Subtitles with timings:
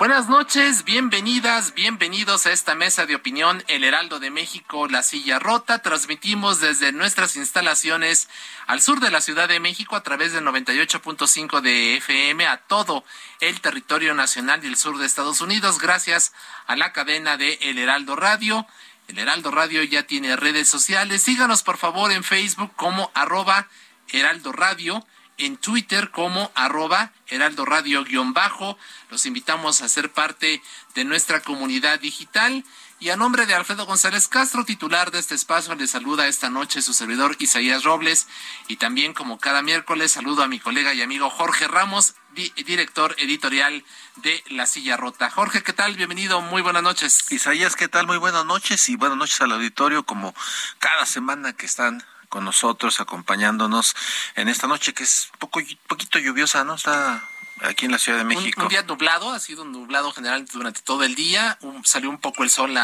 [0.00, 5.38] Buenas noches, bienvenidas, bienvenidos a esta mesa de opinión El Heraldo de México, La Silla
[5.38, 5.80] Rota.
[5.80, 8.30] Transmitimos desde nuestras instalaciones
[8.66, 13.04] al sur de la Ciudad de México a través del 98.5 de FM a todo
[13.40, 16.32] el territorio nacional y el sur de Estados Unidos gracias
[16.66, 18.66] a la cadena de El Heraldo Radio.
[19.06, 21.22] El Heraldo Radio ya tiene redes sociales.
[21.22, 23.68] Síganos por favor en Facebook como arroba
[24.08, 25.04] Heraldo Radio
[25.40, 28.78] en Twitter como arroba heraldo radio guion bajo.
[29.10, 30.62] Los invitamos a ser parte
[30.94, 32.64] de nuestra comunidad digital.
[32.98, 36.82] Y a nombre de Alfredo González Castro, titular de este espacio, le saluda esta noche
[36.82, 38.28] su servidor Isaías Robles.
[38.68, 43.84] Y también, como cada miércoles, saludo a mi colega y amigo Jorge Ramos, director editorial
[44.16, 45.30] de La Silla Rota.
[45.30, 45.96] Jorge, ¿qué tal?
[45.96, 47.32] Bienvenido, muy buenas noches.
[47.32, 48.06] Isaías, ¿qué tal?
[48.06, 50.34] Muy buenas noches y buenas noches al auditorio, como
[50.78, 53.94] cada semana que están con nosotros, acompañándonos
[54.36, 56.76] en esta noche que es poco, poquito lluviosa, ¿no?
[56.76, 57.28] Está
[57.62, 58.62] aquí en la Ciudad de México.
[58.62, 62.42] Un, día nublado, ha sido un nublado general durante todo el día, salió un poco
[62.42, 62.74] el sol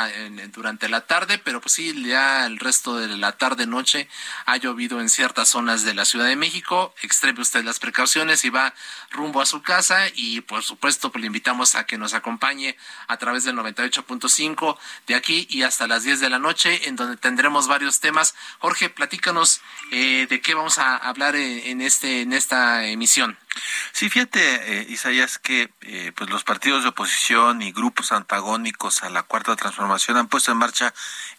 [0.52, 4.08] durante la tarde, pero pues sí, ya el resto de la tarde-noche
[4.44, 6.94] ha llovido en ciertas zonas de la Ciudad de México.
[7.02, 8.74] Extreme usted las precauciones y va
[9.10, 12.76] rumbo a su casa y por supuesto pues le invitamos a que nos acompañe
[13.08, 14.76] a través del 98.5
[15.06, 18.34] de aquí y hasta las 10 de la noche en donde tendremos varios temas.
[18.58, 19.60] Jorge, platícanos
[19.90, 23.38] eh, de qué vamos a hablar en, este, en esta emisión.
[23.92, 29.10] Sí, fíjate, eh, Isaías, que eh, pues los partidos de oposición y grupos antagónicos a
[29.10, 30.92] la cuarta transformación han puesto en marcha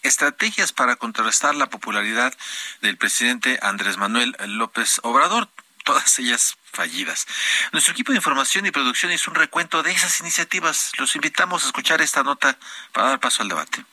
[0.03, 2.33] estrategias para contrarrestar la popularidad
[2.81, 5.49] del presidente Andrés Manuel López Obrador,
[5.83, 7.27] todas ellas fallidas.
[7.71, 10.91] Nuestro equipo de información y producción hizo un recuento de esas iniciativas.
[10.97, 12.57] Los invitamos a escuchar esta nota
[12.91, 13.85] para dar paso al debate.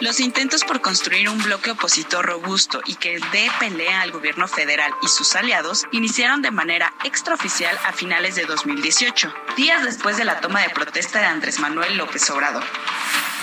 [0.00, 4.92] Los intentos por construir un bloque opositor robusto y que dé pelea al gobierno federal
[5.02, 10.40] y sus aliados iniciaron de manera extraoficial a finales de 2018, días después de la
[10.40, 12.64] toma de protesta de Andrés Manuel López Obrador.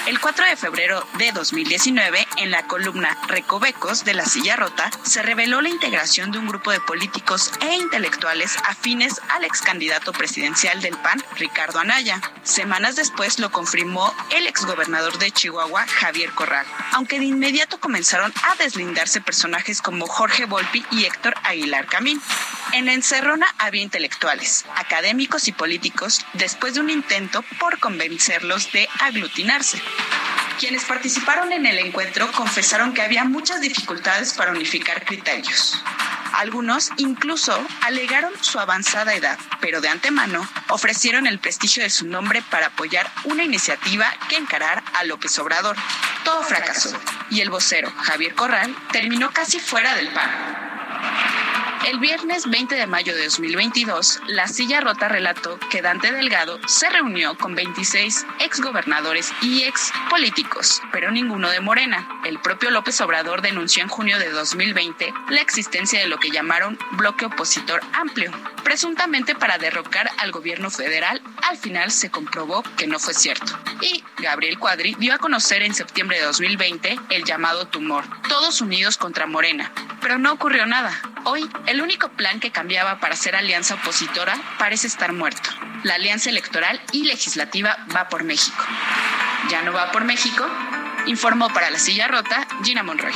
[0.08, 5.22] El 4 de febrero de 2019, en la columna Recovecos de la Silla Rota, se
[5.22, 10.82] reveló la integración de un grupo de políticos e intelectuales afines al ex candidato presidencial
[10.82, 12.20] del PAN, Ricardo Anaya.
[12.42, 18.56] Semanas después lo confirmó el exgobernador de Chihuahua, Javier Corral, aunque de inmediato comenzaron a
[18.56, 22.20] deslindarse personajes como Jorge Volpi y Héctor Aguilar Camín.
[22.74, 29.82] En encerrona había intelectuales, académicos y políticos después de un intento por convencerlos de aglutinarse.
[30.60, 35.82] Quienes participaron en el encuentro confesaron que había muchas dificultades para unificar criterios.
[36.34, 42.42] Algunos incluso alegaron su avanzada edad, pero de antemano ofrecieron el prestigio de su nombre
[42.50, 45.76] para apoyar una iniciativa que encarar a López Obrador.
[46.24, 46.98] Todo fracasó
[47.30, 50.71] y el vocero, Javier Corral, terminó casi fuera del pan.
[51.84, 56.88] El viernes 20 de mayo de 2022, La Silla Rota relató que Dante Delgado se
[56.92, 62.08] reunió con 26 exgobernadores y ex políticos, pero ninguno de Morena.
[62.24, 66.78] El propio López Obrador denunció en junio de 2020 la existencia de lo que llamaron
[66.92, 68.32] bloque opositor amplio,
[68.64, 71.20] presuntamente para derrocar al gobierno federal.
[71.50, 73.58] Al final se comprobó que no fue cierto.
[73.82, 78.98] Y Gabriel Cuadri dio a conocer en septiembre de 2020 el llamado tumor, todos unidos
[78.98, 79.72] contra Morena.
[80.02, 81.00] Pero no ocurrió nada.
[81.24, 85.50] Hoy, el único plan que cambiaba para ser alianza opositora parece estar muerto.
[85.84, 88.64] La alianza electoral y legislativa va por México.
[89.50, 90.48] Ya no va por México,
[91.06, 93.14] informó para la silla rota Gina Monroy.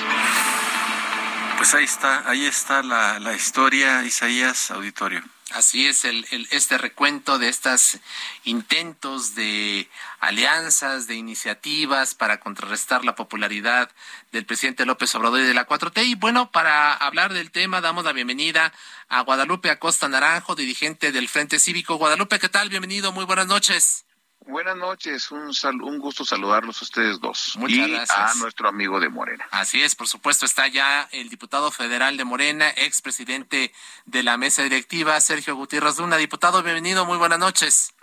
[1.57, 5.23] Pues ahí está, ahí está la, historia, Isaías Auditorio.
[5.51, 7.99] Así es, el, este recuento de estos
[8.45, 9.87] intentos de
[10.19, 13.91] alianzas, de iniciativas para contrarrestar la popularidad
[14.31, 16.03] del presidente López Obrador y de la 4T.
[16.03, 18.73] Y bueno, para hablar del tema, damos la bienvenida
[19.07, 21.95] a Guadalupe Acosta Naranjo, dirigente del Frente Cívico.
[21.95, 22.69] Guadalupe, ¿qué tal?
[22.69, 24.04] Bienvenido, muy buenas noches.
[24.47, 25.51] Buenas noches, un,
[25.81, 27.53] un gusto saludarlos a ustedes dos.
[27.57, 29.47] Muchas y a nuestro amigo de Morena.
[29.49, 33.73] Así es, por supuesto, está ya el diputado federal de Morena, expresidente
[34.05, 36.17] de la mesa directiva, Sergio Gutiérrez Luna.
[36.17, 37.93] Diputado, bienvenido, muy buenas noches.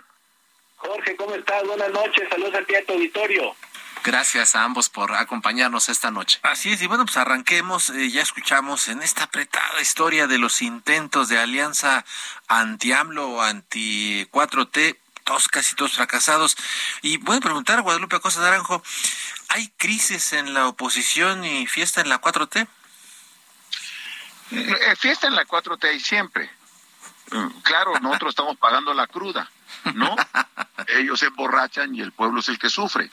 [0.75, 1.65] Jorge, ¿cómo estás?
[1.65, 3.55] Buenas noches, saludos a ti a tu auditorio.
[4.03, 6.39] Gracias a ambos por acompañarnos esta noche.
[6.43, 7.89] Así es, y bueno, pues arranquemos.
[7.89, 12.03] Eh, ya escuchamos en esta apretada historia de los intentos de alianza
[12.49, 16.55] anti-AMLO, anti-4T, todos, casi todos fracasados.
[17.01, 18.83] Y voy a preguntar a Guadalupe Acosta Naranjo,
[19.49, 22.67] ¿hay crisis en la oposición y fiesta en la 4T?
[24.51, 26.49] Eh, fiesta en la 4T hay siempre.
[27.31, 29.49] Mm, claro, nosotros estamos pagando la cruda,
[29.95, 30.15] ¿no?
[30.87, 33.09] Ellos se emborrachan y el pueblo es el que sufre.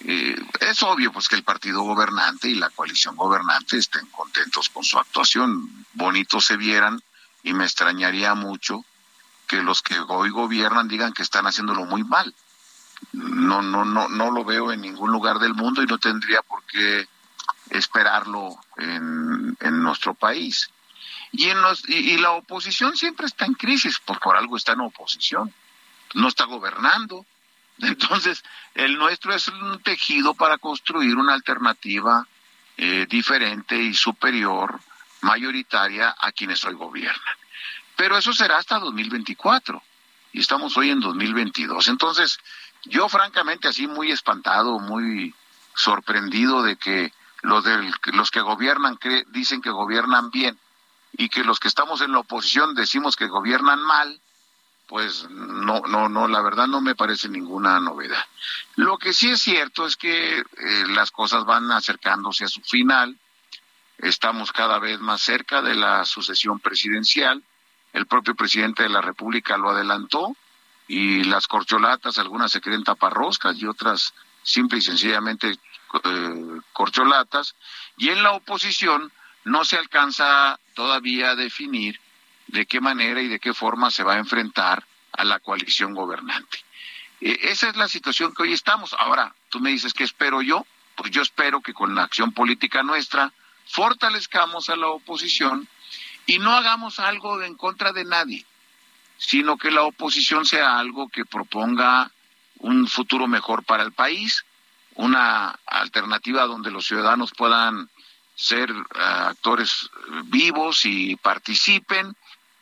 [0.00, 4.84] Eh, es obvio pues que el partido gobernante y la coalición gobernante estén contentos con
[4.84, 5.86] su actuación.
[5.94, 7.00] Bonitos se vieran
[7.42, 8.84] y me extrañaría mucho
[9.54, 12.34] que los que hoy gobiernan digan que están haciéndolo muy mal.
[13.12, 16.64] No, no, no, no lo veo en ningún lugar del mundo y no tendría por
[16.64, 17.06] qué
[17.70, 20.70] esperarlo en, nuestro país.
[21.30, 24.80] Y, en los, y, la oposición siempre está en crisis, por, por algo está en
[24.80, 25.54] oposición,
[26.14, 27.24] no está gobernando.
[27.78, 28.42] Entonces,
[28.74, 32.26] el nuestro es un tejido para construir una alternativa
[32.76, 34.80] eh, diferente y superior,
[35.20, 37.43] mayoritaria a quienes hoy gobiernan.
[37.96, 39.82] Pero eso será hasta 2024
[40.32, 41.88] y estamos hoy en 2022.
[41.88, 42.38] Entonces,
[42.84, 45.34] yo francamente así muy espantado, muy
[45.74, 47.12] sorprendido de que
[47.42, 48.98] los, del, los que gobiernan
[49.28, 50.58] dicen que gobiernan bien
[51.12, 54.20] y que los que estamos en la oposición decimos que gobiernan mal,
[54.86, 58.24] pues no, no, no, la verdad no me parece ninguna novedad.
[58.76, 60.44] Lo que sí es cierto es que eh,
[60.88, 63.18] las cosas van acercándose a su final,
[63.98, 67.42] estamos cada vez más cerca de la sucesión presidencial,
[67.94, 70.36] el propio presidente de la República lo adelantó
[70.86, 74.12] y las corcholatas, algunas se creen taparroscas y otras
[74.42, 75.56] simple y sencillamente
[76.04, 77.54] eh, corcholatas,
[77.96, 79.10] y en la oposición
[79.44, 82.00] no se alcanza todavía a definir
[82.48, 86.58] de qué manera y de qué forma se va a enfrentar a la coalición gobernante.
[87.20, 88.92] E, esa es la situación que hoy estamos.
[88.94, 90.66] Ahora, tú me dices, ¿qué espero yo?
[90.96, 93.32] Pues yo espero que con la acción política nuestra
[93.66, 95.68] fortalezcamos a la oposición
[96.26, 98.44] y no hagamos algo en contra de nadie,
[99.18, 102.10] sino que la oposición sea algo que proponga
[102.58, 104.44] un futuro mejor para el país,
[104.94, 107.90] una alternativa donde los ciudadanos puedan
[108.34, 109.90] ser eh, actores
[110.24, 112.16] vivos y participen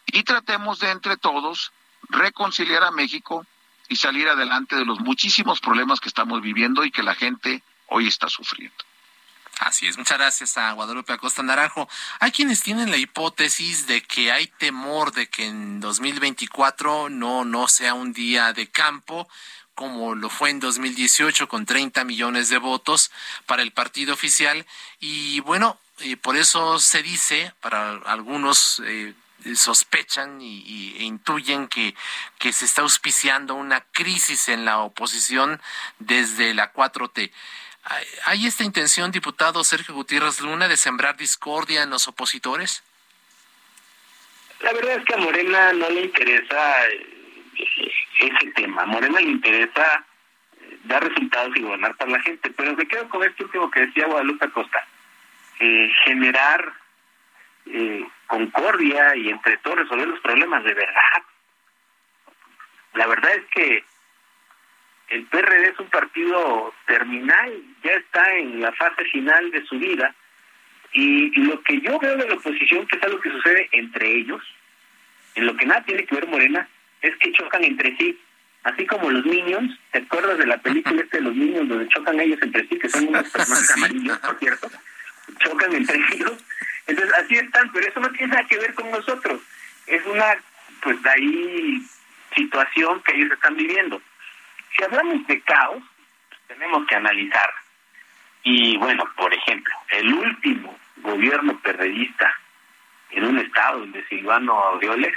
[0.06, 1.72] y tratemos de entre todos
[2.08, 3.46] reconciliar a México
[3.88, 8.06] y salir adelante de los muchísimos problemas que estamos viviendo y que la gente hoy
[8.06, 8.76] está sufriendo.
[9.62, 11.88] Así es, muchas gracias a Guadalupe Acosta Naranjo.
[12.18, 17.68] Hay quienes tienen la hipótesis de que hay temor de que en 2024 no, no
[17.68, 19.28] sea un día de campo
[19.76, 23.12] como lo fue en 2018 con 30 millones de votos
[23.46, 24.66] para el partido oficial
[24.98, 29.14] y bueno, eh, por eso se dice, para algunos eh,
[29.54, 31.94] sospechan y, e intuyen que,
[32.40, 35.60] que se está auspiciando una crisis en la oposición
[36.00, 37.30] desde la 4T.
[38.26, 42.84] ¿Hay esta intención, diputado Sergio Gutiérrez Luna, de sembrar discordia en los opositores?
[44.60, 48.82] La verdad es que a Morena no le interesa eh, ese tema.
[48.82, 50.04] A Morena le interesa
[50.60, 52.50] eh, dar resultados y gobernar para la gente.
[52.50, 54.86] Pero me quedo con esto último que decía Guadalupe Acosta.
[55.58, 56.74] Eh, generar
[58.26, 61.22] concordia y entre todos resolver los problemas de verdad.
[62.94, 63.84] La verdad es que
[65.12, 67.52] el PRD es un partido terminal,
[67.84, 70.14] ya está en la fase final de su vida,
[70.94, 74.42] y, lo que yo veo de la oposición, que es algo que sucede entre ellos,
[75.34, 76.66] en lo que nada tiene que ver Morena,
[77.02, 78.18] es que chocan entre sí,
[78.64, 82.18] así como los niños, ¿te acuerdas de la película este de los niños donde chocan
[82.18, 84.70] ellos entre sí, que son unos personajes amarillos, por cierto?
[85.40, 86.42] Chocan entre ellos.
[86.86, 89.40] Entonces, así están, pero eso no tiene nada que ver con nosotros.
[89.86, 90.36] Es una,
[90.82, 91.86] pues de ahí,
[92.34, 94.00] situación que ellos están viviendo.
[94.76, 95.82] Si hablamos de caos,
[96.48, 97.52] tenemos que analizar.
[98.42, 102.32] Y bueno, por ejemplo, el último gobierno perredista
[103.10, 105.14] en un estado donde Silvano Aureoles,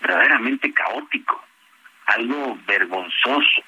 [0.00, 1.42] verdaderamente caótico,
[2.06, 3.62] algo vergonzoso.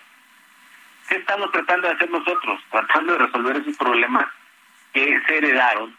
[1.08, 2.60] ¿Qué estamos tratando de hacer nosotros?
[2.70, 4.26] Tratando de resolver esos problemas
[4.92, 5.96] que se heredaron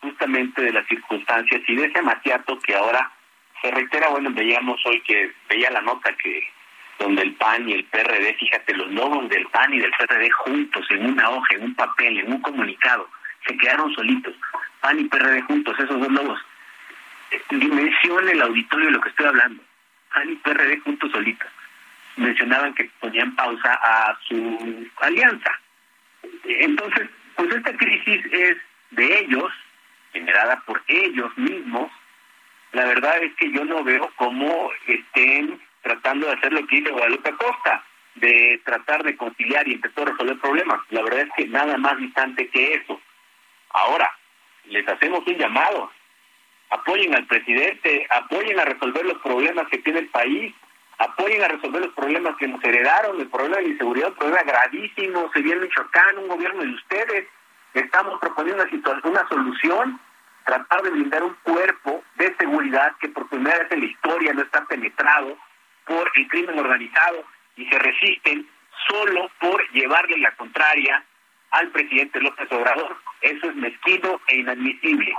[0.00, 3.10] justamente de las circunstancias y de ese maciato que ahora
[3.60, 6.48] se reitera, bueno, veíamos hoy que veía la nota que
[6.98, 10.86] donde el PAN y el PRD, fíjate, los logos del PAN y del PRD juntos
[10.90, 13.08] en una hoja, en un papel, en un comunicado,
[13.46, 14.34] se quedaron solitos.
[14.80, 16.40] PAN y PRD juntos, esos dos logos.
[17.50, 19.62] Dimensione el auditorio de lo que estoy hablando.
[20.12, 21.48] PAN y PRD juntos solitos.
[22.16, 25.60] Mencionaban que ponían pausa a su alianza.
[26.44, 28.56] Entonces, pues esta crisis es
[28.90, 29.52] de ellos,
[30.12, 31.92] generada por ellos mismos.
[32.72, 36.90] La verdad es que yo no veo cómo estén tratando de hacer lo que dice
[36.90, 37.82] Guadalupe Costa,
[38.16, 40.80] de tratar de conciliar y empezar a resolver problemas.
[40.90, 43.00] La verdad es que nada más distante que eso.
[43.70, 44.10] Ahora,
[44.66, 45.90] les hacemos un llamado.
[46.70, 50.54] Apoyen al presidente, apoyen a resolver los problemas que tiene el país,
[50.98, 55.30] apoyen a resolver los problemas que nos heredaron, el problema de inseguridad, un problema gravísimo,
[55.32, 57.26] se viene Michoacán, un gobierno de ustedes,
[57.72, 59.98] estamos proponiendo una, una solución,
[60.44, 64.42] tratar de brindar un cuerpo de seguridad que por primera vez en la historia no
[64.42, 65.38] está penetrado
[65.88, 67.24] por el crimen organizado
[67.56, 68.46] y se resisten
[68.86, 71.04] solo por llevarle la contraria
[71.50, 72.96] al presidente López Obrador.
[73.22, 75.12] Eso es mezquino e inadmisible,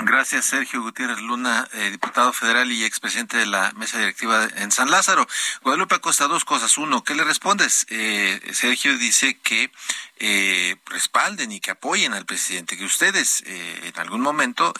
[0.00, 4.90] Gracias, Sergio Gutiérrez Luna, eh, diputado federal y expresidente de la mesa directiva en San
[4.90, 5.26] Lázaro.
[5.62, 6.78] Guadalupe Acosta, dos cosas.
[6.78, 7.84] Uno, ¿qué le respondes?
[7.90, 9.72] Eh, Sergio dice que
[10.18, 14.72] eh, respalden y que apoyen al presidente, que ustedes en algún momento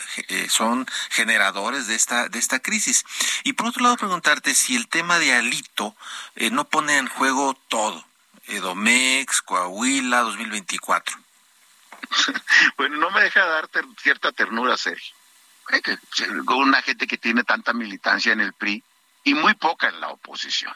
[0.48, 3.04] son generadores de esta, de esta crisis.
[3.44, 5.96] Y por otro lado, preguntarte si el tema de Alito
[6.52, 8.04] no pone en juego todo.
[8.46, 11.27] Edomex, Coahuila, 2024.
[12.76, 13.68] bueno, no me deja dar
[14.00, 15.14] cierta ternura, Sergio.
[16.48, 18.82] Una gente que tiene tanta militancia en el PRI
[19.24, 20.72] y muy poca en la oposición.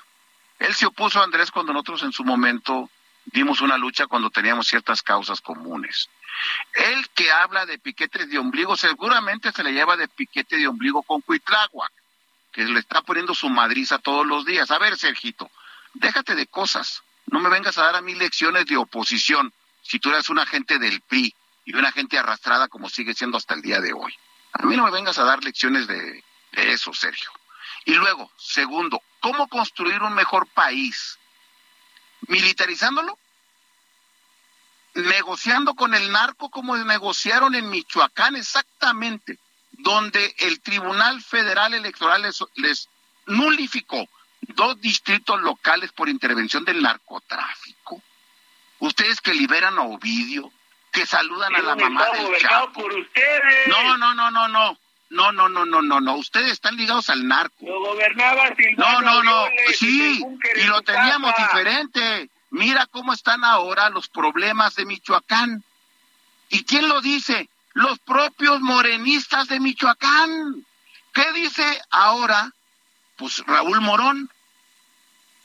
[0.58, 2.90] Él se opuso a Andrés cuando nosotros en su momento
[3.24, 6.08] dimos una lucha cuando teníamos ciertas causas comunes.
[6.74, 11.02] Él que habla de piquetes de ombligo, seguramente se le lleva de piquete de ombligo
[11.02, 11.92] con Cuitláhuac,
[12.52, 14.70] que le está poniendo su madriza todos los días.
[14.70, 15.50] A ver, Sergito,
[15.94, 17.02] déjate de cosas.
[17.26, 20.78] No me vengas a dar a mí lecciones de oposición si tú eres una gente
[20.78, 21.34] del PRI
[21.64, 24.14] y una gente arrastrada como sigue siendo hasta el día de hoy.
[24.52, 27.30] A mí no me vengas a dar lecciones de, eso, Sergio.
[27.84, 31.18] Y luego, segundo, ¿cómo construir un mejor país?
[32.28, 33.18] ¿Militarizándolo?
[34.94, 39.38] negociando con el narco como negociaron en Michoacán exactamente,
[39.70, 42.90] donde el Tribunal Federal Electoral les, les,
[43.24, 44.06] nulificó
[44.48, 48.02] dos distritos locales por intervención del narcotráfico.
[48.82, 50.50] Ustedes que liberan a Ovidio,
[50.90, 52.72] que saludan a la mamá del Chapo.
[52.72, 53.68] por ustedes.
[53.68, 54.76] No, no, no, no, no.
[55.10, 56.16] No, no, no, no, no, no.
[56.16, 57.64] Ustedes están ligados al narco.
[57.64, 59.44] Lo gobernaba No, no, no.
[59.72, 60.20] Sí,
[60.56, 62.28] y lo teníamos diferente.
[62.50, 65.62] Mira cómo están ahora los problemas de Michoacán.
[66.48, 67.48] ¿Y quién lo dice?
[67.74, 70.66] Los propios morenistas de Michoacán.
[71.14, 72.50] ¿Qué dice ahora?
[73.16, 74.28] Pues Raúl Morón,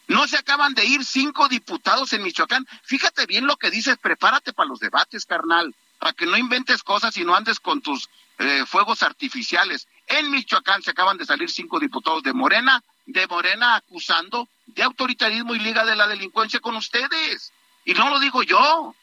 [0.07, 2.65] no se acaban de ir cinco diputados en Michoacán.
[2.83, 7.15] Fíjate bien lo que dices, prepárate para los debates, carnal, para que no inventes cosas
[7.17, 8.09] y no andes con tus
[8.39, 9.87] eh, fuegos artificiales.
[10.07, 15.55] En Michoacán se acaban de salir cinco diputados de Morena, de Morena acusando de autoritarismo
[15.55, 17.51] y liga de la delincuencia con ustedes.
[17.83, 18.95] Y no lo digo yo.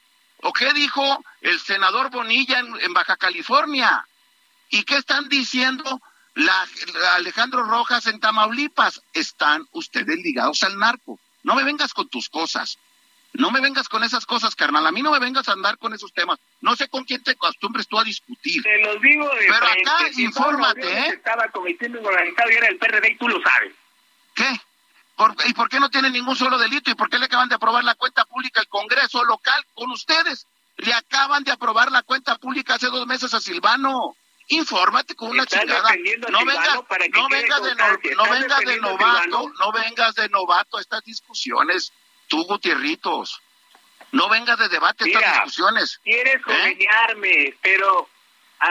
[0.46, 4.06] ¿O qué dijo el senador Bonilla en Baja California?
[4.68, 6.02] ¿Y qué están diciendo
[6.34, 6.66] la,
[7.14, 11.18] Alejandro Rojas en Tamaulipas, están ustedes ligados al narco.
[11.42, 12.78] No me vengas con tus cosas.
[13.34, 14.86] No me vengas con esas cosas, carnal.
[14.86, 16.38] A mí no me vengas a andar con esos temas.
[16.60, 18.62] No sé con quién te acostumbres tú a discutir.
[18.62, 21.08] Te los digo de Pero acá, infórmate, ¿eh?
[21.08, 23.74] Estaba cometiendo organizado y era el PRD y tú lo sabes.
[24.34, 24.60] ¿Qué?
[25.46, 26.90] ¿Y por qué no tiene ningún solo delito?
[26.90, 30.46] ¿Y por qué le acaban de aprobar la cuenta pública al Congreso local con ustedes?
[30.76, 34.16] Le acaban de aprobar la cuenta pública hace dos meses a Silvano
[34.48, 35.94] infórmate con una chingada.
[36.30, 36.80] No vengas,
[37.12, 37.74] no vengas de,
[38.14, 41.92] no, vengas de novato, no vengas de novato a estas discusiones,
[42.28, 43.40] tú Gutierritos.
[44.12, 46.00] No vengas de debate a estas discusiones.
[46.04, 47.56] Quieres ¿eh?
[47.60, 48.08] pero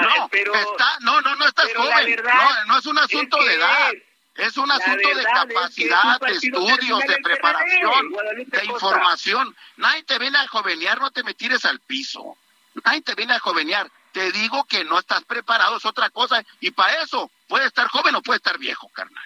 [0.02, 2.16] no, pero está, no, no, no estás joven.
[2.24, 3.92] no, no es un asunto de edad.
[4.36, 8.14] Es, un asunto de capacidad, de estudios, de preparación,
[8.48, 9.56] de información.
[9.78, 12.38] Nadie te viene a jovenear, no te me tires al piso.
[12.84, 13.92] Nadie te viene a jovenear.
[14.14, 16.44] Te digo que no estás preparado, es otra cosa.
[16.62, 19.26] Y para eso, puede estar joven o puede estar viejo, carnal.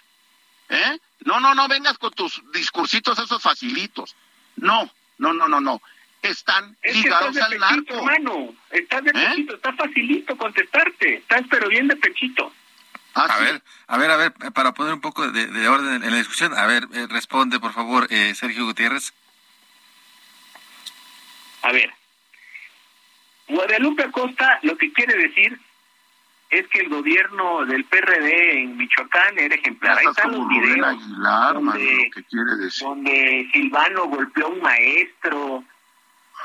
[0.69, 0.97] ¿Eh?
[1.25, 4.15] No, no, no vengas con tus discursitos esos facilitos.
[4.55, 5.81] No, no, no, no, no.
[6.21, 7.95] Están ligados al narco.
[7.95, 8.55] Hermano.
[8.71, 9.13] Estás de ¿Eh?
[9.13, 11.15] pechito, está facilito contestarte.
[11.17, 12.53] Estás pero bien de pechito.
[13.13, 16.17] Ah, a ver, a ver, a ver, para poner un poco de, orden en la
[16.17, 19.11] discusión, a ver, eh, responde por favor eh, Sergio Gutiérrez.
[21.63, 21.91] A ver,
[23.77, 25.59] Guadalupe Acosta lo que quiere decir
[26.49, 29.99] es que el gobierno del PRD en Michoacán era ejemplar.
[29.99, 30.97] Ahí están los videos
[31.53, 32.11] donde,
[32.79, 35.63] donde Silvano golpeó a un maestro,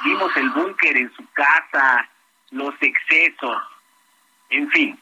[0.04, 2.06] vimos el búnker en su casa,
[2.50, 3.62] los excesos,
[4.50, 4.98] en fin.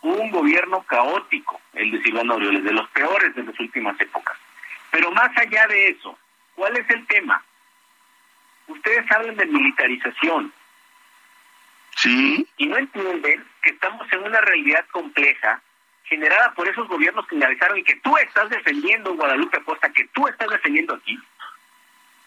[0.00, 4.38] Un gobierno caótico, el de Silvano Aureoles, de los peores de las últimas épocas.
[4.90, 6.16] Pero más allá de eso,
[6.54, 7.44] ¿cuál es el tema?
[8.68, 10.52] Ustedes hablan de militarización,
[11.96, 12.46] Sí.
[12.58, 15.62] Y no entienden que estamos en una realidad compleja
[16.04, 20.28] generada por esos gobiernos que realizaron y que tú estás defendiendo, Guadalupe Acosta, que tú
[20.28, 21.18] estás defendiendo aquí,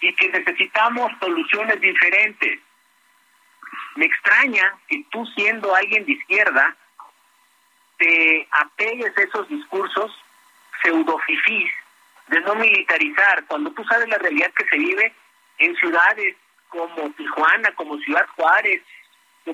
[0.01, 2.59] y que necesitamos soluciones diferentes.
[3.95, 6.75] Me extraña que tú siendo alguien de izquierda
[7.97, 10.11] te apegues a esos discursos
[10.81, 11.71] pseudofifís
[12.27, 15.13] de no militarizar, cuando tú sabes la realidad que se vive
[15.57, 16.35] en ciudades
[16.69, 18.81] como Tijuana, como Ciudad Juárez,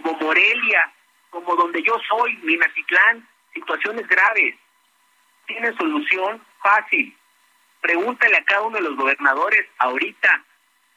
[0.01, 0.91] como Morelia,
[1.29, 4.55] como donde yo soy, Minatitlán, situaciones graves.
[5.47, 7.15] Tiene solución fácil.
[7.81, 10.43] Pregúntale a cada uno de los gobernadores ahorita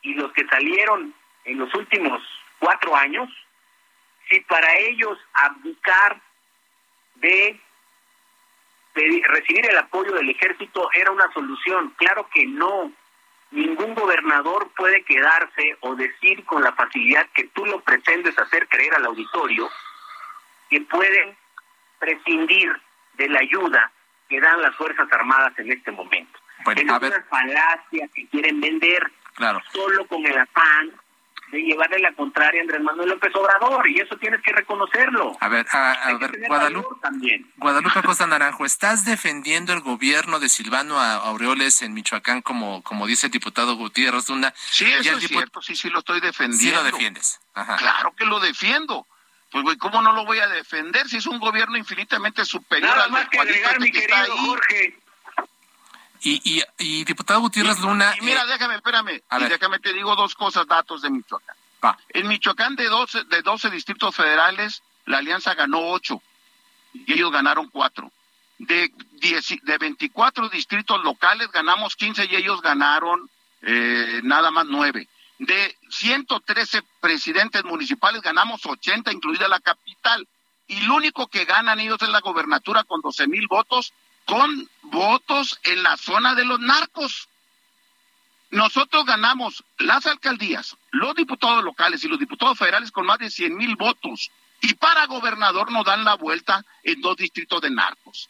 [0.03, 1.15] y los que salieron
[1.45, 2.23] en los últimos
[2.59, 3.29] cuatro años,
[4.29, 6.21] si para ellos abdicar
[7.17, 7.61] de
[8.95, 11.95] recibir el apoyo del ejército era una solución.
[11.97, 12.93] Claro que no
[13.51, 18.95] ningún gobernador puede quedarse o decir con la facilidad que tú lo pretendes hacer creer
[18.95, 19.71] al auditorio
[20.69, 21.37] que pueden
[21.99, 22.71] prescindir
[23.15, 23.91] de la ayuda
[24.29, 26.39] que dan las Fuerzas Armadas en este momento.
[26.77, 29.11] es una falacia que quieren vender
[29.73, 30.93] solo con el afán
[31.51, 35.37] de llevarle la contraria a Andrés Manuel López Obrador, y eso tienes que reconocerlo.
[35.41, 36.89] A ver, a, ver, Guadalupe,
[37.57, 43.27] Guadalupe Costa Naranjo, ¿estás defendiendo el gobierno de Silvano Aureoles en Michoacán, como, como dice
[43.27, 44.53] el diputado Gutiérrez Duna?
[44.57, 46.63] Sí, eso es cierto, sí, sí lo estoy defendiendo.
[46.63, 47.41] Sí lo defiendes.
[47.53, 49.07] Claro que lo defiendo.
[49.51, 53.09] Pues, güey, ¿cómo no lo voy a defender si es un gobierno infinitamente superior Nada
[53.09, 54.99] más que agregar, mi querido Jorge,
[56.23, 58.15] y, y, diputado Gutiérrez Luna.
[58.21, 59.23] Y, mira, eh, déjame, espérame.
[59.41, 61.57] y déjame te digo dos cosas, datos de Michoacán.
[62.11, 66.21] En Michoacán, de 12, de 12 distritos federales, la alianza ganó 8
[66.93, 68.11] y ellos ganaron 4.
[68.59, 73.31] De, 10, de 24 distritos locales ganamos 15 y ellos ganaron
[73.63, 75.09] eh, nada más 9.
[75.39, 80.27] De 113 presidentes municipales ganamos 80, incluida la capital.
[80.67, 83.93] Y lo único que ganan ellos es la gobernatura con 12 mil votos
[84.29, 87.29] con votos en la zona de los narcos.
[88.51, 93.57] Nosotros ganamos las alcaldías, los diputados locales y los diputados federales con más de 100
[93.57, 94.31] mil votos.
[94.61, 98.29] Y para gobernador nos dan la vuelta en dos distritos de narcos.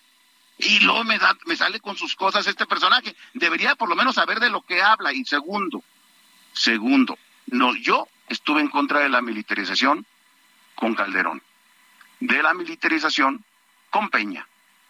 [0.59, 3.17] Y luego me, me sale con sus cosas este personaje.
[3.35, 5.13] Debería por lo menos saber de lo que habla.
[5.13, 5.83] Y segundo,
[6.53, 10.07] segundo, no, yo estuve en contra de la militarización
[10.77, 11.43] con Calderón,
[12.21, 13.45] de la militarización
[13.91, 14.47] con Peña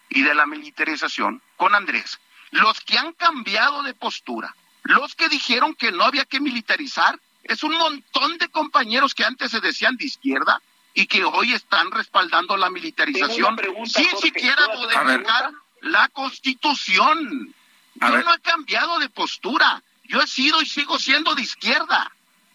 [0.09, 2.19] y de la militarización con Andrés.
[2.51, 7.63] Los que han cambiado de postura, los que dijeron que no había que militarizar, es
[7.63, 10.61] un montón de compañeros que antes se decían de izquierda
[10.93, 17.53] y que hoy están respaldando la militarización sin siquiera modificar la constitución.
[17.95, 19.81] Yo no he cambiado de postura.
[20.03, 22.11] Yo he sido y sigo siendo de izquierda.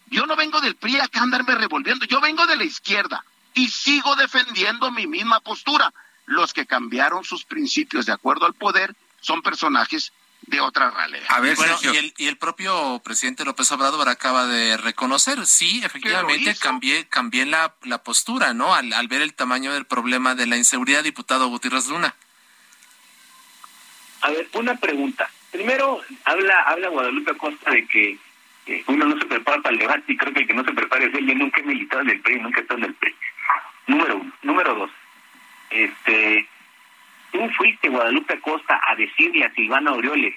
[0.07, 2.05] Yo no vengo del PRI a andarme revolviendo.
[2.05, 5.91] Yo vengo de la izquierda y sigo defendiendo mi misma postura
[6.25, 11.23] los que cambiaron sus principios de acuerdo al poder son personajes de otra ralea.
[11.29, 15.81] A ver, bueno, y el, y el propio presidente López Obrador acaba de reconocer, sí,
[15.83, 18.75] efectivamente cambié, cambié la, la postura, ¿no?
[18.75, 22.15] Al, al ver el tamaño del problema de la inseguridad, diputado Gutiérrez Luna.
[24.21, 25.29] A ver, una pregunta.
[25.51, 28.19] Primero, habla, habla Guadalupe Acosta de que
[28.87, 31.05] uno no se prepara para el debate y creo que el que no se prepara
[31.05, 31.27] es él.
[31.27, 33.15] Yo nunca he militado en el PRI, nunca he estado en el PRI.
[33.87, 34.33] Número uno.
[34.43, 34.91] Número dos
[35.75, 36.47] este,
[37.31, 40.33] tú fuiste Guadalupe Costa a decirle a Silvano Aureoles,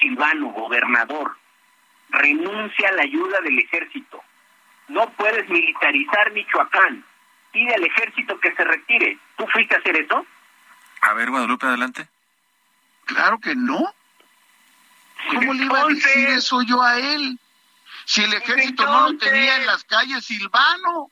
[0.00, 1.36] Silvano, gobernador,
[2.08, 4.22] renuncia a la ayuda del ejército.
[4.88, 7.04] No puedes militarizar Michoacán.
[7.52, 9.18] Pide al ejército que se retire.
[9.36, 10.26] ¿Tú fuiste a hacer eso?
[11.02, 12.08] A ver, Guadalupe, adelante.
[13.04, 13.94] Claro que no.
[15.30, 17.38] ¿Cómo le iba a decir eso yo a él?
[18.06, 21.10] Si el ejército no lo tenía en las calles, Silvano.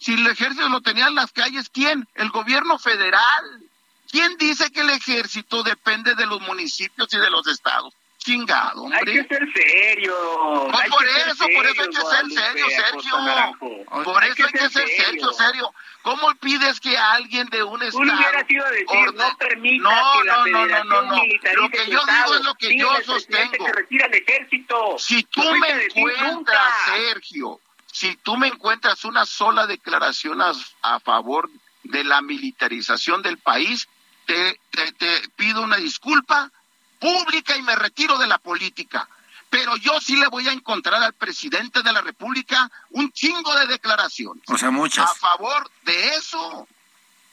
[0.00, 2.06] Si el ejército lo tenía en las calles, ¿quién?
[2.14, 3.62] El gobierno federal.
[4.10, 7.92] ¿Quién dice que el ejército depende de los municipios y de los estados?
[8.18, 8.98] Chingado, hombre.
[8.98, 10.68] Hay que ser serio.
[10.72, 14.04] Pues por eso, por eso hay que ser serio, Sergio.
[14.04, 15.74] Por eso hay que ser serio, serio.
[16.02, 18.04] ¿Cómo pides que alguien de un estado...
[18.48, 21.16] sido decir, no permita no, que la no, no, no, no,
[21.54, 23.66] Lo que yo digo es lo que yo sostengo.
[23.66, 24.98] el ejército.
[24.98, 27.60] Si tú me encuentras, Sergio,
[27.96, 31.48] si tú me encuentras una sola declaración a, favor
[31.82, 33.88] de la militarización del país,
[34.26, 36.52] te, te, pido una disculpa
[36.98, 39.08] pública y me retiro de la política.
[39.48, 43.66] Pero yo sí le voy a encontrar al presidente de la República un chingo de
[43.66, 44.42] declaraciones.
[44.46, 45.10] O sea, muchas.
[45.10, 46.68] A favor de eso.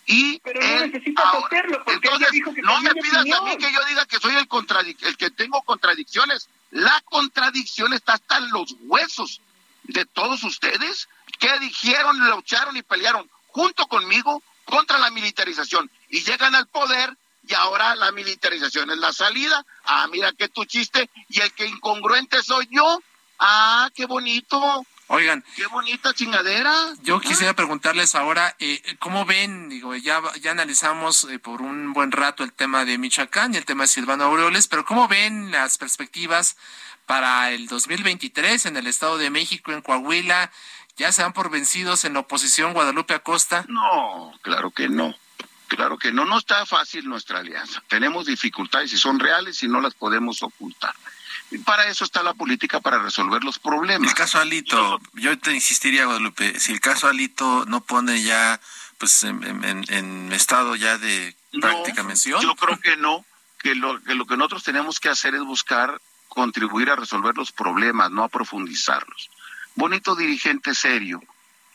[0.05, 3.73] Y pero no necesita hacerlo porque entonces, dijo que no me pidas a mí que
[3.73, 4.47] yo diga que soy el,
[5.01, 6.47] el que tengo contradicciones.
[6.71, 9.41] La contradicción está hasta en los huesos
[9.83, 16.55] de todos ustedes que dijeron, lucharon y pelearon junto conmigo contra la militarización y llegan
[16.55, 17.15] al poder
[17.45, 19.65] y ahora la militarización es la salida.
[19.83, 23.01] Ah, mira que tu chiste y el que incongruente soy yo.
[23.39, 24.85] Ah, qué bonito.
[25.07, 25.43] Oigan.
[25.55, 26.73] Qué bonita chingadera.
[27.03, 29.67] Yo quisiera preguntarles ahora, eh, ¿cómo ven?
[29.67, 33.65] Digo, ya, ya analizamos eh, por un buen rato el tema de Michoacán y el
[33.65, 36.55] tema de Silvano Aureoles, pero ¿cómo ven las perspectivas
[37.05, 40.51] para el 2023 en el Estado de México, en Coahuila?
[40.97, 43.65] ¿Ya se dan por vencidos en la oposición Guadalupe Acosta?
[43.67, 45.15] No, claro que no.
[45.67, 47.81] Claro que no, no está fácil nuestra alianza.
[47.87, 50.93] Tenemos dificultades y son reales y no las podemos ocultar.
[51.49, 54.09] Y para eso está la política, para resolver los problemas.
[54.09, 58.59] El caso Alito, yo te insistiría, Guadalupe, si el caso Alito no pone ya,
[58.97, 62.41] pues, en, estado ya de práctica mención.
[62.41, 63.25] Yo creo que no,
[63.59, 65.99] que lo, que lo que nosotros tenemos que hacer es buscar
[66.33, 69.29] contribuir a resolver los problemas, no a profundizarlos
[69.75, 71.21] bonito dirigente serio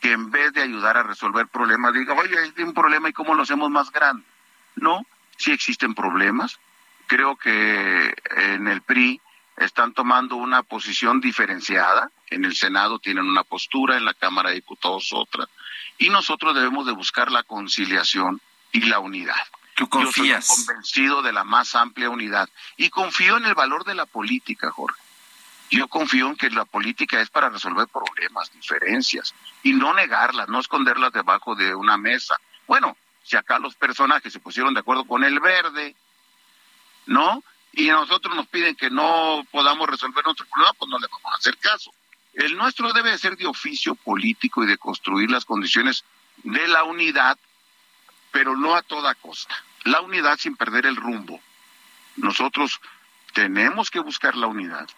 [0.01, 3.35] que en vez de ayudar a resolver problemas diga, oye, hay un problema y cómo
[3.35, 4.25] lo hacemos más grande.
[4.77, 5.05] No,
[5.37, 6.61] sí existen problemas.
[7.09, 9.21] Creo que en el PRI
[9.57, 12.13] están tomando una posición diferenciada.
[12.31, 15.49] En el Senado tienen una postura, en la Cámara de Diputados otra.
[15.99, 18.41] Y nosotros debemos de buscar la conciliación
[18.71, 19.35] y la unidad.
[19.79, 20.49] ¿Tú confías?
[20.49, 22.49] Yo soy convencido de la más amplia unidad.
[22.77, 25.01] Y confío en el valor de la política, Jorge.
[25.71, 30.59] Yo confío en que la política es para resolver problemas, diferencias, y no negarlas, no
[30.59, 32.41] esconderlas debajo de una mesa.
[32.67, 35.95] Bueno, si acá los personajes se pusieron de acuerdo con el verde,
[37.07, 37.45] ¿no?
[37.71, 41.33] Y a nosotros nos piden que no podamos resolver nuestro problema, pues no le vamos
[41.33, 41.93] a hacer caso.
[42.33, 46.05] El nuestro debe ser de oficio político y de construir las condiciones
[46.39, 47.39] de la unidad,
[48.33, 49.55] pero no a toda costa.
[49.85, 51.41] La unidad sin perder el rumbo.
[52.17, 52.81] Nosotros
[53.33, 54.89] tenemos que buscar la unidad,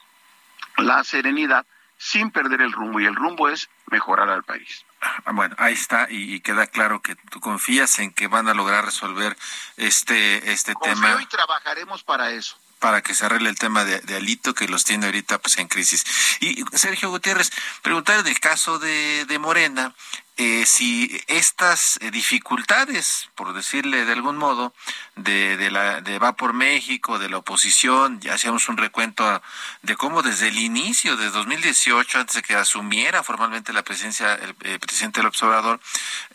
[0.76, 1.66] la serenidad
[1.98, 4.86] sin perder el rumbo y el rumbo es mejorar al país.
[5.02, 8.84] Ah, bueno, ahí está y, queda claro que tú confías en que van a lograr
[8.84, 9.36] resolver
[9.76, 11.22] este este Confío tema.
[11.22, 15.04] y trabajaremos para eso para que se arregle el tema de, Alito que los tiene
[15.04, 16.38] ahorita pues en crisis.
[16.40, 19.94] Y Sergio Gutiérrez, preguntar del caso de, de Morena,
[20.40, 24.72] eh, si estas eh, dificultades, por decirle de algún modo,
[25.16, 29.42] de, de, la, de Va por México, de la oposición, ya hacíamos un recuento
[29.82, 34.56] de cómo desde el inicio de 2018, antes de que asumiera formalmente la presencia el,
[34.62, 35.78] el presidente del observador,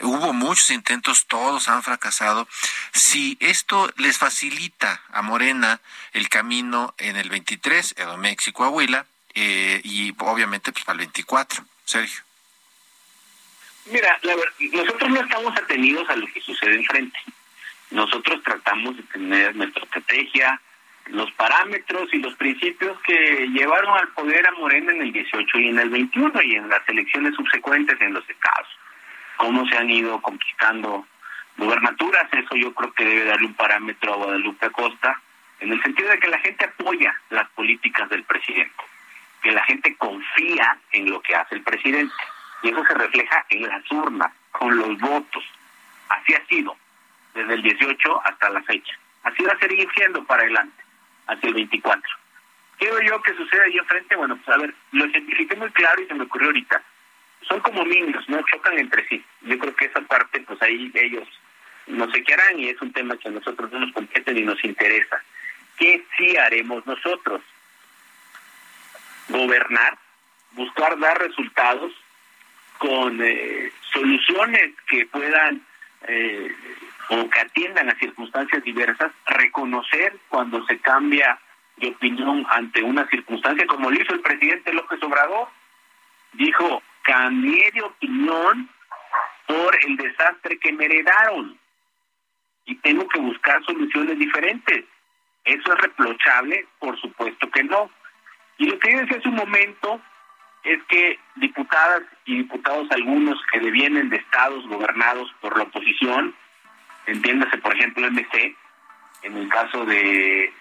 [0.01, 2.47] hubo muchos intentos, todos han fracasado.
[2.93, 5.81] Si esto les facilita a Morena
[6.13, 11.65] el camino en el 23, en México, Coahuila, eh, y obviamente pues para el 24,
[11.85, 12.21] Sergio.
[13.85, 14.19] Mira,
[14.73, 17.19] nosotros no estamos atenidos a lo que sucede enfrente.
[17.91, 20.59] Nosotros tratamos de tener nuestra estrategia,
[21.07, 25.69] los parámetros y los principios que llevaron al poder a Morena en el 18 y
[25.69, 28.67] en el 21 y en las elecciones subsecuentes en los estados.
[29.37, 31.05] Cómo se han ido conquistando
[31.57, 35.21] gubernaturas, eso yo creo que debe darle un parámetro a Guadalupe Acosta,
[35.59, 38.83] en el sentido de que la gente apoya las políticas del presidente,
[39.41, 42.13] que la gente confía en lo que hace el presidente.
[42.65, 45.43] Y eso se refleja en las urnas, con los votos.
[46.09, 46.75] Así ha sido,
[47.35, 48.97] desde el 18 hasta la fecha.
[49.21, 50.83] Así va a seguir siendo para adelante,
[51.27, 52.01] hacia el 24.
[52.79, 54.15] ¿Qué veo yo que sucede ahí enfrente?
[54.15, 56.81] Bueno, pues a ver, lo identifiqué muy claro y se me ocurrió ahorita.
[57.47, 58.41] Son como niños, ¿no?
[58.51, 59.23] Chocan entre sí.
[59.41, 61.27] Yo creo que esa parte, pues ahí ellos
[61.85, 64.41] no sé qué harán y es un tema que a nosotros no nos compete ni
[64.41, 65.21] nos interesa.
[65.77, 67.43] ¿Qué sí haremos nosotros?
[69.29, 69.99] Gobernar,
[70.53, 71.91] buscar dar resultados
[72.77, 75.61] con eh, soluciones que puedan
[76.07, 76.55] eh,
[77.09, 81.39] o que atiendan a circunstancias diversas, reconocer cuando se cambia
[81.77, 85.47] de opinión ante una circunstancia, como lo hizo el presidente López Obrador,
[86.33, 88.69] dijo, cambié de opinión
[89.45, 91.57] por el desastre que me heredaron
[92.65, 94.85] y tengo que buscar soluciones diferentes.
[95.43, 96.65] ¿Eso es reprochable?
[96.79, 97.91] Por supuesto que no.
[98.57, 100.01] Y lo que yo decía hace un momento
[100.65, 106.35] es que diputadas y diputados algunos que devienen de estados gobernados por la oposición,
[107.05, 108.55] entiéndase por ejemplo MC,
[109.23, 110.51] en el caso de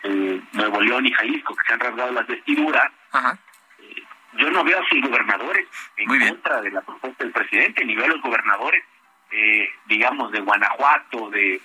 [0.52, 2.90] Nuevo León y Jalisco, que se han rasgado las vestiduras,
[3.78, 4.02] eh,
[4.38, 8.04] yo no veo a sus gobernadores en contra de la propuesta del presidente, ni veo
[8.04, 8.84] a los gobernadores
[9.36, 11.60] eh, digamos, de Guanajuato, de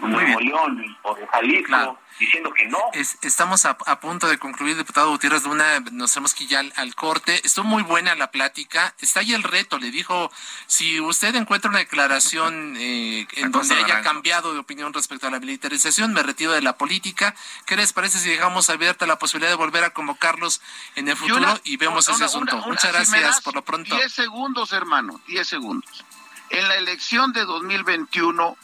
[0.00, 2.78] Nuevo León o de Jalisco, diciendo que no.
[2.92, 7.40] estamos a, punto de concluir, diputado Gutiérrez Luna, nos hemos que ya al, corte.
[7.44, 8.94] Estuvo muy buena la plática.
[9.00, 10.30] Está ahí el reto, le dijo,
[10.66, 15.38] si usted encuentra una declaración eh, en donde haya cambiado de opinión respecto a la
[15.38, 17.34] militarización, me retiro de la política.
[17.66, 20.60] ¿Qué les parece si dejamos abierta la posibilidad de volver a convocarlos
[20.96, 22.56] en el futuro y vemos ese asunto?
[22.66, 23.94] Muchas gracias por lo pronto.
[23.94, 26.04] Diez segundos, hermano, diez segundos.
[26.50, 28.56] En la elección de 2021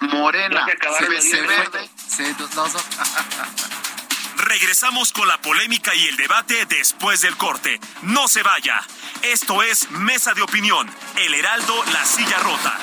[0.00, 0.66] Morena,
[1.20, 1.90] se, verde.
[4.36, 7.78] Regresamos con la polémica y el debate después del corte.
[8.02, 8.80] No se vaya.
[9.22, 12.78] Esto es Mesa de Opinión, El Heraldo, La Silla Rota.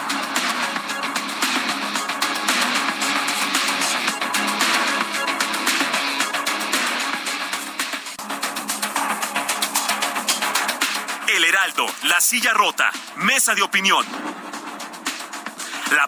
[11.27, 14.05] El Heraldo, La Silla Rota, Mesa de Opinión.
[15.95, 16.07] La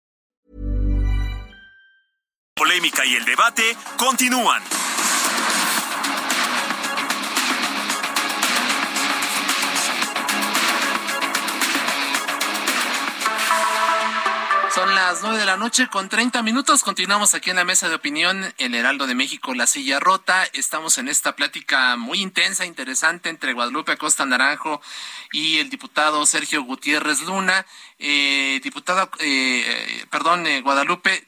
[2.55, 3.63] Polémica y el debate
[3.97, 4.61] continúan.
[14.73, 16.83] Son las nueve de la noche con 30 minutos.
[16.83, 20.45] Continuamos aquí en la mesa de opinión, el Heraldo de México, La Silla Rota.
[20.53, 24.81] Estamos en esta plática muy intensa, interesante entre Guadalupe Acosta Naranjo
[25.33, 27.65] y el diputado Sergio Gutiérrez Luna.
[28.03, 31.23] Eh, diputada, eh, perdón, eh, Guadalupe,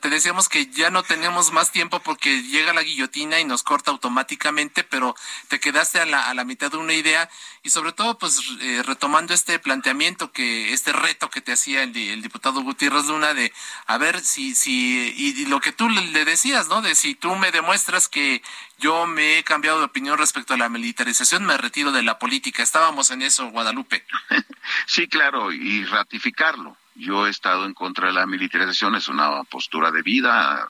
[0.00, 3.90] te decíamos que ya no tenemos más tiempo porque llega la guillotina y nos corta
[3.90, 5.14] automáticamente, pero
[5.48, 7.28] te quedaste a la, a la mitad de una idea
[7.62, 11.92] y sobre todo, pues eh, retomando este planteamiento que, este reto que te hacía el,
[12.22, 13.52] diputado Gutiérrez Luna de
[13.86, 16.80] a ver si, si, y, lo que tú le decías, ¿no?
[16.80, 18.42] De si tú me demuestras que
[18.80, 22.62] yo me he cambiado de opinión respecto a la militarización, me retiro de la política.
[22.62, 24.04] Estábamos en eso, Guadalupe.
[24.86, 26.76] Sí, claro, y ratificarlo.
[26.94, 30.68] Yo he estado en contra de la militarización, es una postura de vida,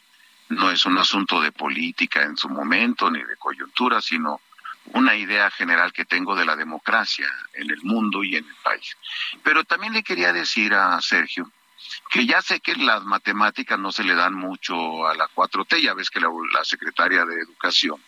[0.49, 4.41] no es un asunto de política en su momento, ni de coyuntura, sino
[4.93, 8.97] una idea general que tengo de la democracia en el mundo y en el país.
[9.43, 11.51] Pero también le quería decir a Sergio
[12.11, 15.95] que ya sé que las matemáticas no se le dan mucho a la 4T, ya
[15.95, 16.29] ves que la,
[16.65, 18.03] secretaria de Educación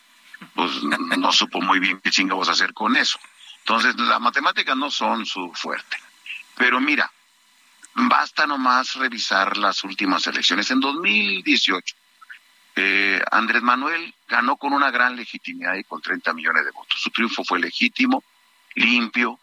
[0.54, 0.82] pues
[1.18, 3.18] no supo muy bien qué chingados hacer con eso.
[3.60, 5.96] Entonces, las matemáticas no son su fuerte.
[6.56, 7.10] Pero mira,
[7.94, 10.68] basta nomás revisar las últimas elecciones.
[10.72, 11.94] En 2018,
[12.74, 17.00] eh, Andrés Manuel ganó con una gran legitimidad y con 30 millones de votos.
[17.00, 18.24] Su triunfo fue legítimo,
[18.74, 19.38] limpio,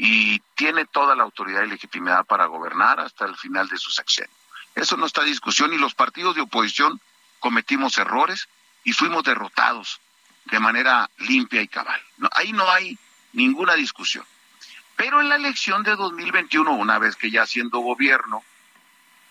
[0.00, 4.30] y tiene toda la autoridad y legitimidad para gobernar hasta el final de su sexenio.
[4.76, 7.00] Eso no está en discusión y los partidos de oposición
[7.40, 8.48] cometimos errores
[8.84, 10.00] y fuimos derrotados
[10.44, 12.00] de manera limpia y cabal.
[12.30, 12.96] ahí no hay
[13.32, 14.24] ninguna discusión.
[14.94, 18.44] Pero en la elección de 2021, una vez que ya siendo gobierno,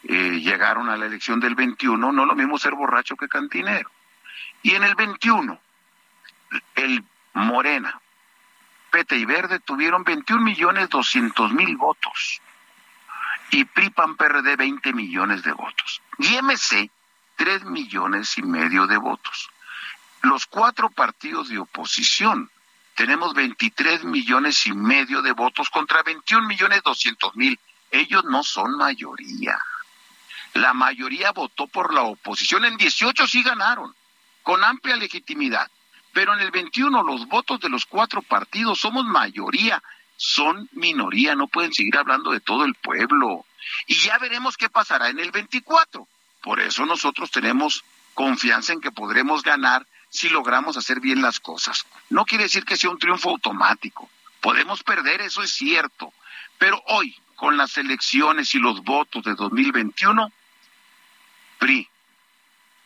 [0.04, 3.90] eh, llegaron a la elección del 21, no lo mismo ser borracho que cantinero.
[4.64, 5.58] Y en el 21,
[6.76, 8.02] el Morena,
[9.12, 12.42] y Verde tuvieron 21 millones 200 mil votos
[13.52, 16.90] y PRIPAN PRD 20 millones de votos y MC
[17.36, 19.50] 3 millones y medio de votos.
[20.24, 22.50] Los cuatro partidos de oposición
[22.96, 27.60] tenemos 23 millones y medio de votos contra 21 millones 200 mil.
[27.92, 29.60] Ellos no son mayoría.
[30.54, 32.66] La mayoría votó por la oposición.
[32.66, 33.94] En 18 sí ganaron,
[34.42, 35.70] con amplia legitimidad.
[36.18, 39.84] Pero en el 21 los votos de los cuatro partidos somos mayoría,
[40.16, 43.46] son minoría, no pueden seguir hablando de todo el pueblo.
[43.86, 46.08] Y ya veremos qué pasará en el 24.
[46.42, 47.84] Por eso nosotros tenemos
[48.16, 51.86] confianza en que podremos ganar si logramos hacer bien las cosas.
[52.10, 54.10] No quiere decir que sea un triunfo automático.
[54.42, 56.12] Podemos perder, eso es cierto.
[56.58, 60.32] Pero hoy, con las elecciones y los votos de 2021,
[61.60, 61.88] PRI,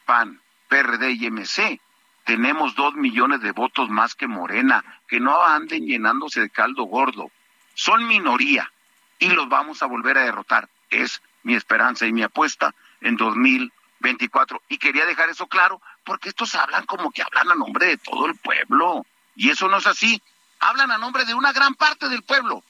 [0.03, 1.79] PAN, PRD y MC
[2.25, 7.31] tenemos dos millones de votos más que Morena, que no anden llenándose de caldo gordo.
[7.73, 8.71] Son minoría
[9.19, 10.69] y los vamos a volver a derrotar.
[10.89, 14.61] Es mi esperanza y mi apuesta en 2024.
[14.69, 18.27] Y quería dejar eso claro porque estos hablan como que hablan a nombre de todo
[18.27, 19.05] el pueblo.
[19.35, 20.21] Y eso no es así.
[20.59, 22.63] Hablan a nombre de una gran parte del pueblo.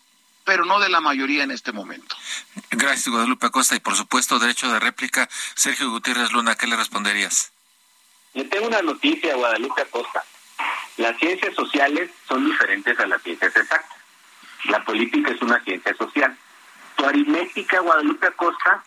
[0.44, 2.16] pero no de la mayoría en este momento.
[2.72, 3.76] Gracias, Guadalupe Acosta.
[3.76, 5.30] Y por supuesto, derecho de réplica.
[5.56, 7.54] Sergio Gutiérrez Luna, ¿qué le responderías?
[8.34, 10.24] Le tengo una noticia, Guadalupe Acosta.
[10.98, 14.00] Las ciencias sociales son diferentes a las ciencias exactas.
[14.66, 16.38] La política es una ciencia social.
[16.96, 18.84] Tu aritmética, Guadalupe Acosta,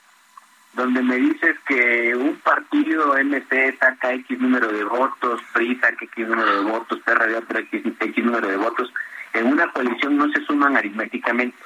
[0.72, 6.26] donde me dices que un partido MC saca X número de votos, PRI saca X
[6.26, 8.92] número de votos, PRD otro X, X número de votos,
[9.34, 11.56] en una coalición no se suman aritméticamente.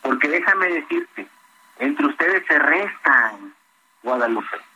[0.00, 1.26] Porque déjame decirte,
[1.78, 3.54] entre ustedes se restan,
[4.02, 4.71] Guadalupe.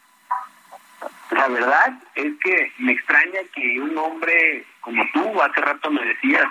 [1.30, 6.46] La verdad es que me extraña que un hombre como tú, hace rato me decías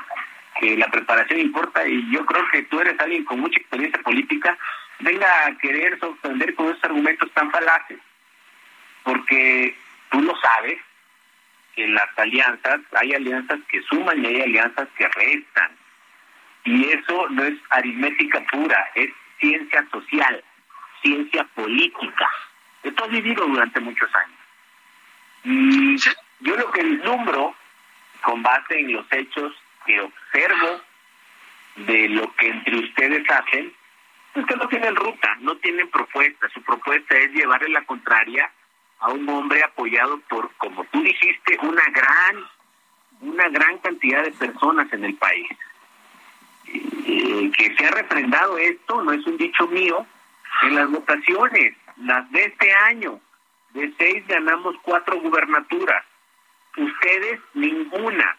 [0.60, 4.58] que la preparación importa y yo creo que tú eres alguien con mucha experiencia política,
[5.00, 8.00] venga a querer sorprender con esos argumentos tan falaces.
[9.04, 9.76] Porque
[10.12, 10.80] tú lo sabes,
[11.76, 15.72] que en las alianzas hay alianzas que suman y hay alianzas que restan.
[16.66, 20.44] Y eso no es aritmética pura, es ciencia social,
[21.02, 22.30] ciencia política.
[22.84, 24.44] Esto has vivido durante muchos años.
[25.45, 25.97] Y
[26.39, 27.55] yo lo que vislumbro,
[28.23, 29.53] con base en los hechos
[29.86, 30.81] que observo
[31.75, 33.71] de lo que entre ustedes hacen,
[34.34, 36.49] es que no tienen ruta, no tienen propuesta.
[36.49, 38.51] Su propuesta es llevarle la contraria
[38.99, 42.43] a un hombre apoyado por, como tú dijiste, una gran,
[43.21, 45.47] una gran cantidad de personas en el país.
[46.67, 50.05] Eh, que se ha refrendado esto, no es un dicho mío,
[50.63, 53.19] en las votaciones, las de este año,
[53.76, 56.04] de seis ganamos cuatro gubernaturas,
[56.78, 58.38] ustedes ninguna.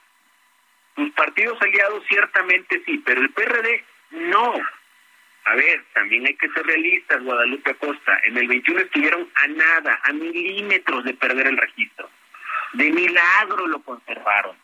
[0.96, 4.54] Sus partidos aliados ciertamente sí, pero el PRD no.
[5.44, 8.18] A ver, también hay que ser realistas, Guadalupe Acosta.
[8.24, 12.08] En el 21 estuvieron a nada, a milímetros de perder el registro.
[12.72, 14.56] De milagro lo conservaron.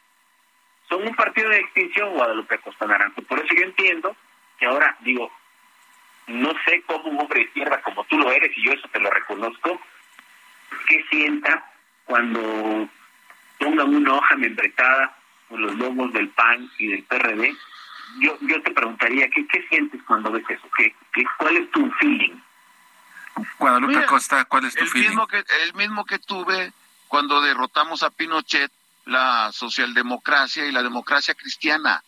[0.89, 3.23] Son un partido de extinción, Guadalupe Acosta Naranjo.
[3.23, 4.17] Por eso yo entiendo
[4.59, 5.31] que ahora, digo,
[6.29, 9.01] no sé cómo un hombre de izquierda como tú lo eres, y yo eso te
[9.01, 9.81] lo reconozco,
[10.87, 11.65] qué sienta
[12.05, 12.89] cuando
[13.59, 15.17] pongan una hoja membretada
[15.49, 17.57] con los logos del PAN y del PRD
[18.19, 20.69] yo, yo te preguntaría, ¿qué, qué sientes cuando ves eso?
[20.77, 22.35] ¿Qué, qué, cuál es tu feeling?
[23.59, 25.09] Guadalupe Costa, ¿cuál es tu el feeling?
[25.09, 26.73] Mismo que, el mismo que tuve
[27.09, 28.71] cuando derrotamos a Pinochet,
[29.07, 32.03] la socialdemocracia y la democracia cristiana.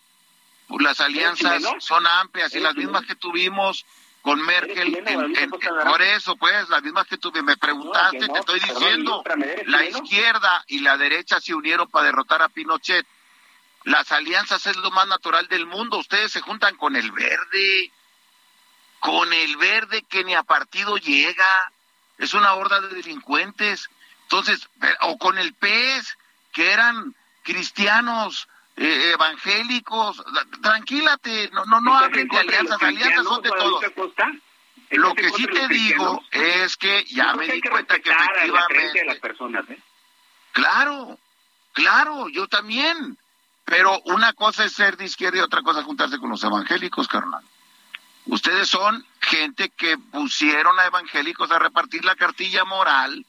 [0.79, 3.85] Las alianzas son amplias y las mismas que tuvimos
[4.25, 4.97] con Merkel.
[5.07, 7.43] En, en, por eso, pues, las mismas que tuve.
[7.43, 9.23] Me preguntaste, te estoy diciendo.
[9.67, 13.07] La izquierda y la derecha se unieron para derrotar a Pinochet.
[13.83, 15.99] Las alianzas es lo más natural del mundo.
[15.99, 17.93] Ustedes se juntan con el verde,
[18.99, 21.73] con el verde que ni a partido llega.
[22.17, 23.91] Es una horda de delincuentes.
[24.23, 24.71] Entonces,
[25.03, 26.17] o con el PES,
[26.51, 30.23] que eran cristianos eh, evangélicos.
[30.63, 32.83] Tranquilate, no, no, no hablen de alianzas.
[32.83, 33.85] Alianzas son de todos.
[34.91, 39.05] Lo que sí te digo es que ya me di cuenta que efectivamente.
[39.05, 39.79] las personas, ¿eh?
[40.53, 41.19] Claro,
[41.73, 43.19] claro, yo también.
[43.67, 47.09] Pero una cosa es ser de izquierda y otra cosa es juntarse con los evangélicos,
[47.09, 47.43] carnal.
[48.27, 53.25] Ustedes son gente que pusieron a evangélicos a repartir la cartilla moral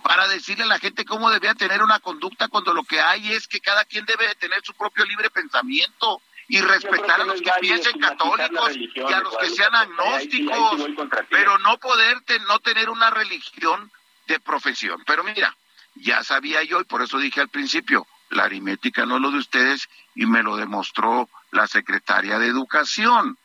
[0.00, 3.46] para decirle a la gente cómo debía tener una conducta cuando lo que hay es
[3.48, 7.98] que cada quien debe tener su propio libre pensamiento y respetar a los que piensen
[8.00, 10.86] católicos y a los que sean agnósticos,
[11.30, 13.90] pero no poder no tener una religión
[14.26, 15.02] de profesión.
[15.06, 15.56] Pero mira,
[15.94, 19.38] ya sabía yo y por eso dije al principio, la aritmética no es lo de
[19.38, 23.38] ustedes y me lo demostró la secretaria de Educación.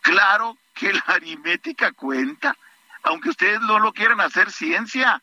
[0.00, 2.56] Claro que la aritmética cuenta,
[3.04, 5.22] aunque ustedes no lo quieran hacer ciencia.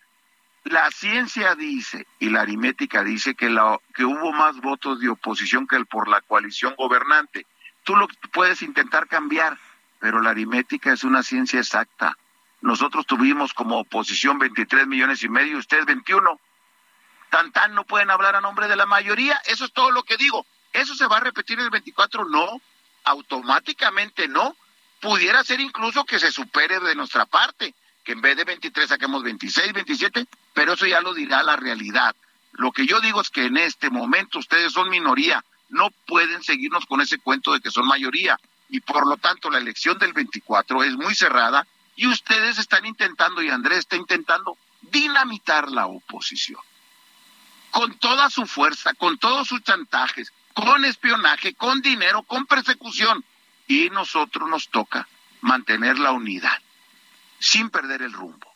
[0.71, 5.67] La ciencia dice y la aritmética dice que, la, que hubo más votos de oposición
[5.67, 7.45] que el por la coalición gobernante.
[7.83, 9.57] Tú lo puedes intentar cambiar,
[9.99, 12.17] pero la aritmética es una ciencia exacta.
[12.61, 16.39] Nosotros tuvimos como oposición 23 millones y medio, ustedes 21
[17.29, 19.41] tan tan no pueden hablar a nombre de la mayoría.
[19.47, 20.45] Eso es todo lo que digo.
[20.71, 22.29] ¿Eso se va a repetir el 24?
[22.29, 22.61] No,
[23.03, 24.55] automáticamente no.
[25.01, 29.23] Pudiera ser incluso que se supere de nuestra parte, que en vez de 23 saquemos
[29.23, 32.15] 26, 27, pero eso ya lo dirá la realidad.
[32.53, 36.85] Lo que yo digo es que en este momento ustedes son minoría, no pueden seguirnos
[36.85, 40.83] con ese cuento de que son mayoría y por lo tanto la elección del 24
[40.83, 46.59] es muy cerrada y ustedes están intentando y Andrés está intentando dinamitar la oposición
[47.71, 53.23] con toda su fuerza, con todos sus chantajes, con espionaje, con dinero, con persecución.
[53.67, 55.07] Y nosotros nos toca
[55.39, 56.59] mantener la unidad,
[57.41, 58.47] sin perder el rumbo.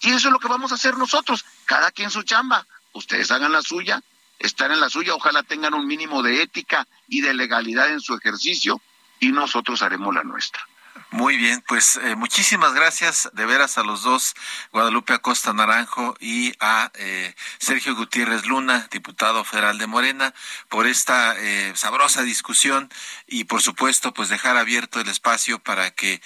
[0.00, 2.66] Y eso es lo que vamos a hacer nosotros, cada quien su chamba.
[2.92, 4.00] Ustedes hagan la suya,
[4.38, 8.14] están en la suya, ojalá tengan un mínimo de ética y de legalidad en su
[8.14, 8.80] ejercicio.
[9.20, 10.67] y nosotros haremos la nuestra.
[11.10, 14.34] Muy bien, pues eh, muchísimas gracias de veras a los dos,
[14.72, 20.34] Guadalupe Acosta Naranjo y a eh, Sergio Gutiérrez Luna, diputado federal de Morena,
[20.68, 22.90] por esta eh, sabrosa discusión
[23.26, 26.20] y por supuesto pues dejar abierto el espacio para que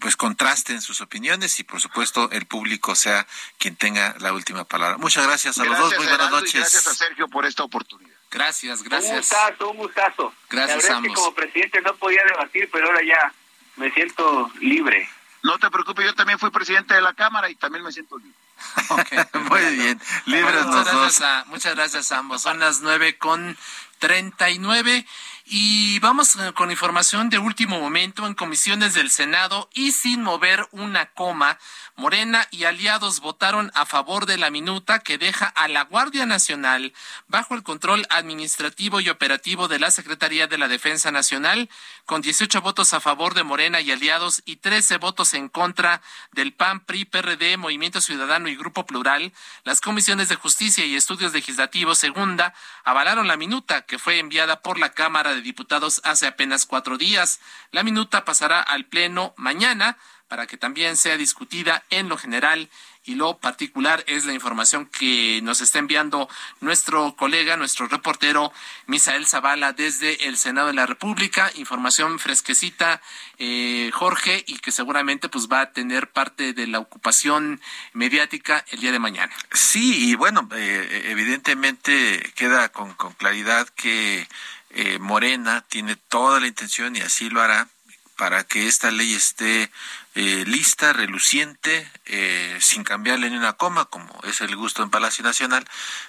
[0.00, 3.26] pues contrasten sus opiniones y por supuesto el público sea
[3.58, 4.96] quien tenga la última palabra.
[4.98, 6.54] Muchas gracias a los dos, muy buenas noches.
[6.54, 8.16] Gracias a Sergio por esta oportunidad.
[8.30, 9.12] Gracias, gracias.
[9.12, 10.34] Un gustazo, un gustazo.
[10.50, 13.32] Gracias, la como presidente no podía debatir, pero ahora ya
[13.76, 15.08] me siento libre.
[15.42, 18.34] No te preocupes, yo también fui presidente de la Cámara y también me siento libre.
[19.50, 21.22] muy bien, libres los dos.
[21.46, 22.42] muchas gracias a ambos.
[22.42, 23.56] Son las nueve con
[23.98, 25.06] treinta y nueve.
[25.44, 30.66] Y vamos eh, con información de último momento en comisiones del Senado y sin mover
[30.72, 31.58] una coma.
[31.98, 36.92] Morena y aliados votaron a favor de la minuta que deja a la Guardia Nacional
[37.26, 41.70] bajo el control administrativo y operativo de la Secretaría de la Defensa Nacional,
[42.04, 46.52] con 18 votos a favor de Morena y aliados y 13 votos en contra del
[46.52, 49.32] PAN, PRI, PRD, Movimiento Ciudadano y Grupo Plural.
[49.64, 52.52] Las comisiones de Justicia y Estudios Legislativos segunda
[52.84, 57.40] avalaron la minuta que fue enviada por la Cámara de Diputados hace apenas cuatro días.
[57.70, 59.96] La minuta pasará al Pleno mañana
[60.28, 62.68] para que también sea discutida en lo general
[63.06, 66.28] y lo particular es la información que nos está enviando
[66.60, 68.52] nuestro colega, nuestro reportero
[68.86, 71.52] Misael Zavala desde el Senado de la República.
[71.54, 73.00] Información fresquecita,
[73.38, 77.60] eh, Jorge, y que seguramente pues va a tener parte de la ocupación
[77.92, 79.32] mediática el día de mañana.
[79.52, 84.26] Sí, y bueno, eh, evidentemente queda con, claridad que
[84.70, 87.68] eh, Morena tiene toda la intención y así lo hará
[88.16, 89.70] para que esta ley esté
[90.18, 95.22] eh, lista, reluciente, eh, sin cambiarle ni una coma, como es el gusto en Palacio
[95.22, 95.66] Nacional,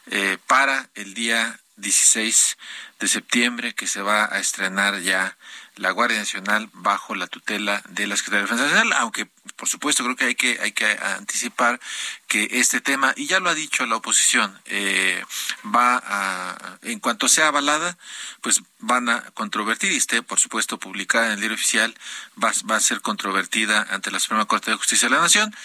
[0.10, 2.58] eh, para el día 16
[3.00, 5.38] de septiembre que se va a estrenar ya
[5.78, 10.04] la Guardia Nacional bajo la tutela de la Secretaría de Defensa Nacional, aunque por supuesto
[10.04, 11.80] creo que hay que hay que anticipar
[12.28, 15.24] que este tema y ya lo ha dicho la oposición eh,
[15.66, 17.98] va a en cuanto sea avalada
[18.42, 21.96] pues van a controvertir y esté por supuesto publicada en el diario oficial
[22.42, 25.56] va, va a ser controvertida ante la Suprema Corte de Justicia de la Nación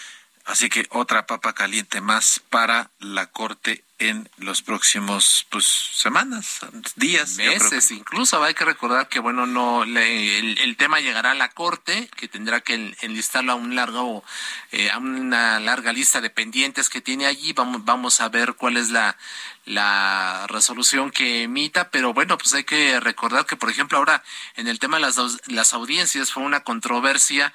[0.44, 6.58] Así que otra papa caliente más para la Corte en los próximos pues semanas,
[6.96, 12.10] días, meses, incluso hay que recordar que bueno no el, tema llegará a la corte
[12.16, 14.24] que tendrá que enlistarlo a un largo
[14.72, 17.52] eh, a una larga lista de pendientes que tiene allí.
[17.52, 19.16] Vamos vamos a ver cuál es la
[19.64, 24.24] la resolución que emita, pero bueno, pues hay que recordar que, por ejemplo, ahora
[24.56, 27.52] en el tema de las, las audiencias fue una controversia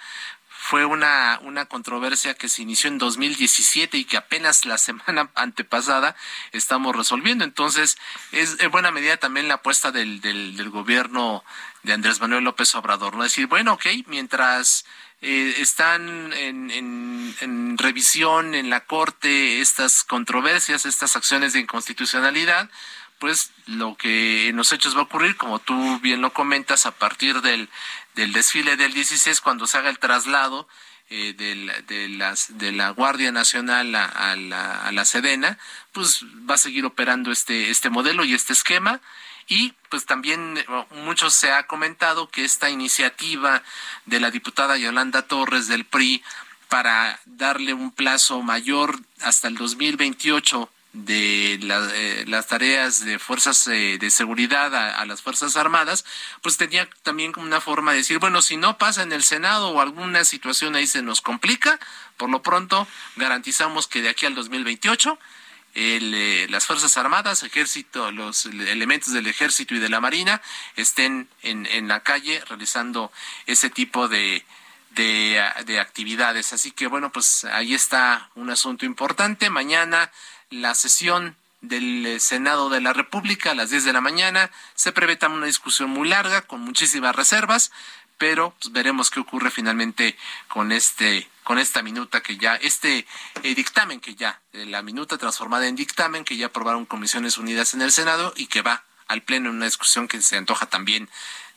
[0.68, 6.14] fue una, una controversia que se inició en 2017 y que apenas la semana antepasada
[6.52, 7.46] estamos resolviendo.
[7.46, 7.98] Entonces,
[8.34, 11.46] es en buena medida también la apuesta del, del, gobierno
[11.84, 13.24] de Andrés Manuel López Obrador, ¿no?
[13.24, 14.84] Decir, bueno, ok, mientras
[15.22, 22.70] eh, están en, en, en, revisión en la Corte estas controversias, estas acciones de inconstitucionalidad,
[23.20, 26.92] pues lo que en los hechos va a ocurrir, como tú bien lo comentas, a
[26.92, 27.70] partir del,
[28.18, 30.68] del desfile del 16 cuando se haga el traslado
[31.10, 35.58] eh, de, las, de la Guardia Nacional a, la, a la Sedena,
[35.94, 39.00] pues va a seguir operando este, este modelo y este esquema.
[39.48, 40.60] Y pues también
[41.06, 43.64] mucho se ha comentado que esta iniciativa
[44.06, 46.22] de la diputada Yolanda Torres del PRI
[46.68, 50.70] para darle un plazo mayor hasta el 2028
[51.06, 56.06] de eh, las tareas de fuerzas eh, de seguridad a, las fuerzas armadas,
[56.42, 59.70] pues tenía también como una forma de decir, bueno, si no pasa en el Senado
[59.70, 61.80] o alguna situación ahí se nos complica,
[62.18, 65.20] por lo pronto garantizamos que de aquí al 2028
[65.76, 70.42] el, eh, las Fuerzas Armadas, Ejército, los elementos del Ejército y de la Marina
[70.76, 73.12] estén en, en la calle realizando
[73.46, 74.44] ese tipo de,
[74.96, 76.54] de actividades.
[76.54, 79.52] Así que bueno, pues ahí está un asunto importante.
[79.52, 80.12] Mañana
[80.50, 84.52] la sesión del eh, Senado de la República a las 10 de la mañana.
[84.76, 87.72] Se prevé también una discusión muy larga, con muchísimas reservas,
[88.18, 90.18] pero pues, veremos qué ocurre finalmente
[90.48, 93.08] con este con esta minuta que ya este
[93.44, 97.74] eh, dictamen que ya eh, la minuta transformada en dictamen que ya aprobaron comisiones unidas
[97.74, 101.10] en el Senado y que va al pleno en una discusión que se antoja también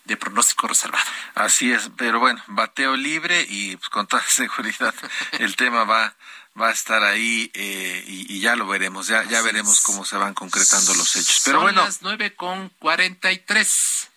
[0.05, 1.05] de pronóstico reservado.
[1.35, 4.95] Así es, pero bueno, bateo libre y pues, con toda seguridad
[5.33, 6.15] el tema va
[6.59, 10.35] va a estar ahí eh, y, ya lo veremos, ya, ya veremos cómo se van
[10.35, 11.43] concretando los hechos.
[11.45, 11.85] Pero Son bueno.
[11.85, 14.09] Las 9 con 43.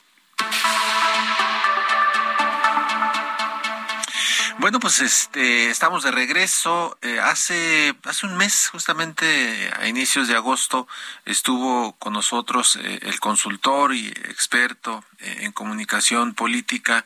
[4.59, 6.97] Bueno, pues este estamos de regreso.
[7.01, 10.87] Eh, hace hace un mes, justamente a inicios de agosto,
[11.25, 17.05] estuvo con nosotros eh, el consultor y experto eh, en comunicación política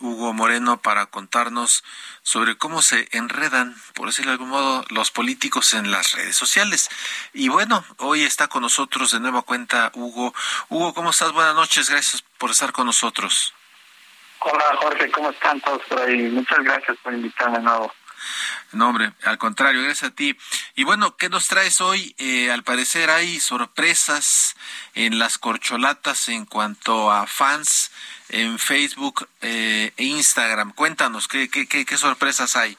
[0.00, 1.84] Hugo Moreno para contarnos
[2.24, 6.88] sobre cómo se enredan, por decirlo de algún modo, los políticos en las redes sociales.
[7.32, 10.34] Y bueno, hoy está con nosotros de nueva cuenta Hugo.
[10.70, 11.30] Hugo, ¿cómo estás?
[11.32, 11.88] Buenas noches.
[11.88, 13.54] Gracias por estar con nosotros.
[14.42, 16.22] Hola Jorge, ¿cómo están todos por ahí?
[16.30, 17.92] Muchas gracias por invitarme de nuevo.
[18.72, 20.36] No, hombre, al contrario, gracias a ti.
[20.76, 22.14] Y bueno, ¿qué nos traes hoy?
[22.18, 24.56] Eh, al parecer hay sorpresas
[24.94, 27.92] en las corcholatas en cuanto a fans
[28.30, 30.72] en Facebook eh, e Instagram.
[30.72, 32.78] Cuéntanos, ¿qué, qué, qué, sorpresas hay?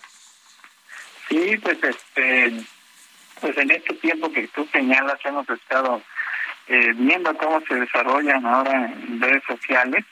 [1.30, 2.64] Sí, pues este,
[3.39, 6.01] pues en este tiempo que tú señalas hemos estado
[6.68, 10.05] eh, viendo cómo se desarrollan ahora en redes sociales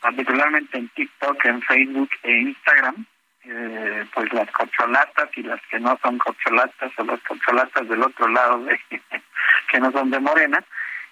[0.00, 3.06] particularmente en TikTok, en Facebook e Instagram,
[3.44, 8.28] eh, pues las corcholatas y las que no son corcholatas o las corcholatas del otro
[8.28, 8.80] lado de,
[9.70, 10.64] que no son de Morena.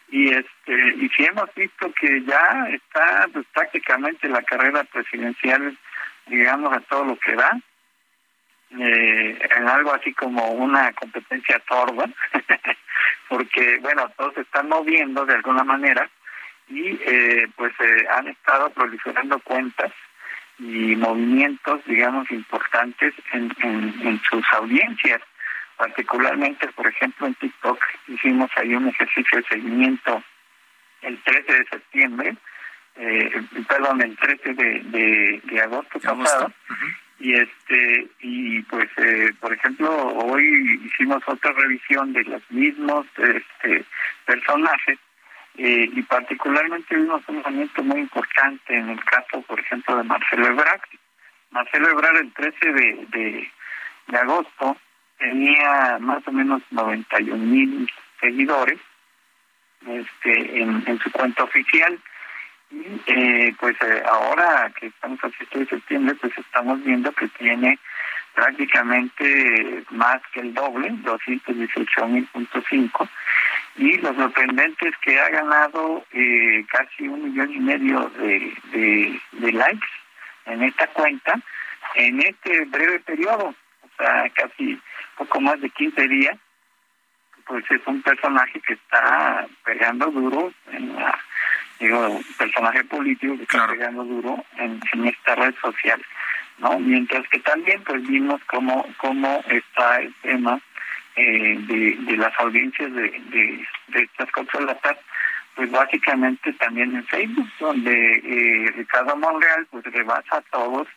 [0.08, 5.76] Y este y si hemos visto que ya está pues, prácticamente la carrera presidencial
[6.26, 7.58] digamos a todo lo que da
[8.78, 12.04] eh, en algo así como una competencia torda
[13.28, 16.08] porque bueno todos están moviendo de alguna manera
[16.68, 19.92] y eh, pues eh, han estado proliferando cuentas
[20.58, 25.20] y movimientos, digamos, importantes en, en, sus audiencias.
[25.76, 30.22] Particularmente, por ejemplo, en TikTok hicimos ahí un ejercicio de seguimiento
[31.02, 32.36] el 13 de septiembre,
[32.96, 36.52] eh, perdón, el 13 de, de, agosto pasado.
[37.18, 43.84] Y este y pues, eh, por ejemplo, hoy hicimos otra revisión de los mismos este,
[44.24, 44.98] personajes
[45.56, 50.48] eh, y particularmente vimos un momento muy importante en el caso, por ejemplo, de Marcelo
[50.48, 50.80] Ebrard.
[51.50, 53.50] Marcelo Ebrard el 13 de,
[54.08, 54.76] de, agosto
[55.18, 57.88] tenía más o menos 91 mil
[58.20, 58.80] seguidores
[59.86, 62.00] este, en, su cuenta oficial
[62.70, 67.28] y eh, pues eh, ahora que estamos a 7 de septiembre pues estamos viendo que
[67.28, 67.78] tiene
[68.34, 73.08] prácticamente más que el doble, 218 mil punto cinco
[73.76, 78.52] y lo sorprendente es que ha ganado eh, casi un millón y medio de,
[79.32, 79.86] de, likes
[80.46, 81.40] en esta cuenta
[81.94, 83.48] en este breve periodo,
[83.82, 84.80] o sea, casi
[85.16, 86.36] poco más de 15 días,
[87.46, 91.18] pues es un personaje que está pegando duro en la,
[91.78, 96.00] digo, un personaje político que está pegando duro en, en esta red social,
[96.58, 96.78] ¿no?
[96.78, 100.60] Mientras que también pues vimos cómo, cómo está el tema
[101.16, 104.96] eh, de, de, las audiencias de, de, de estas controlatas,
[105.54, 110.88] pues básicamente también en Facebook, donde eh, Ricardo Monreal pues rebasa a todos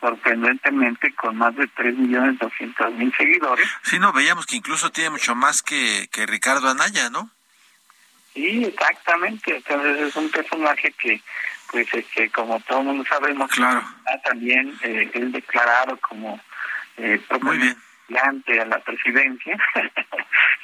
[0.00, 3.66] sorprendentemente con más de 3 millones doscientos mil seguidores.
[3.82, 7.30] Sí, no, veíamos que incluso tiene mucho más que, que Ricardo Anaya, ¿no?
[8.34, 9.56] Sí, exactamente.
[9.56, 11.22] Entonces es un personaje que,
[11.70, 13.82] pues, que este, como todo el mundo sabemos, claro.
[14.24, 16.38] también eh, es declarado como
[16.98, 17.76] eh, Muy bien
[18.16, 19.56] a la presidencia.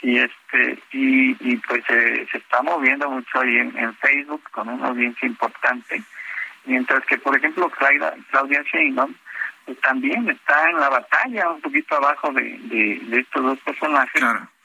[0.03, 5.29] Y este y, y pues se está moviendo mucho ahí en, Facebook con una audiencia
[5.29, 6.03] importante.
[6.65, 9.15] Mientras que por ejemplo Claudia, Claudia Sheinbaum
[9.67, 14.23] pues también está en la batalla un poquito abajo de, de, estos dos personajes.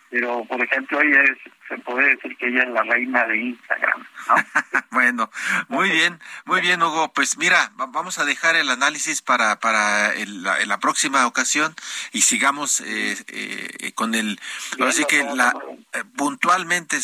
[0.09, 1.37] Pero por ejemplo ella es
[1.67, 4.35] se puede decir que ella es la reina de Instagram, ¿no?
[4.91, 5.31] bueno,
[5.67, 7.11] muy bien, muy bien, Hugo.
[7.13, 11.75] Pues mira, vamos a dejar el análisis para para la, próxima ocasión
[12.11, 14.39] y sigamos eh, eh, con el.
[14.79, 15.53] Así que la
[15.93, 16.97] eh, puntualmente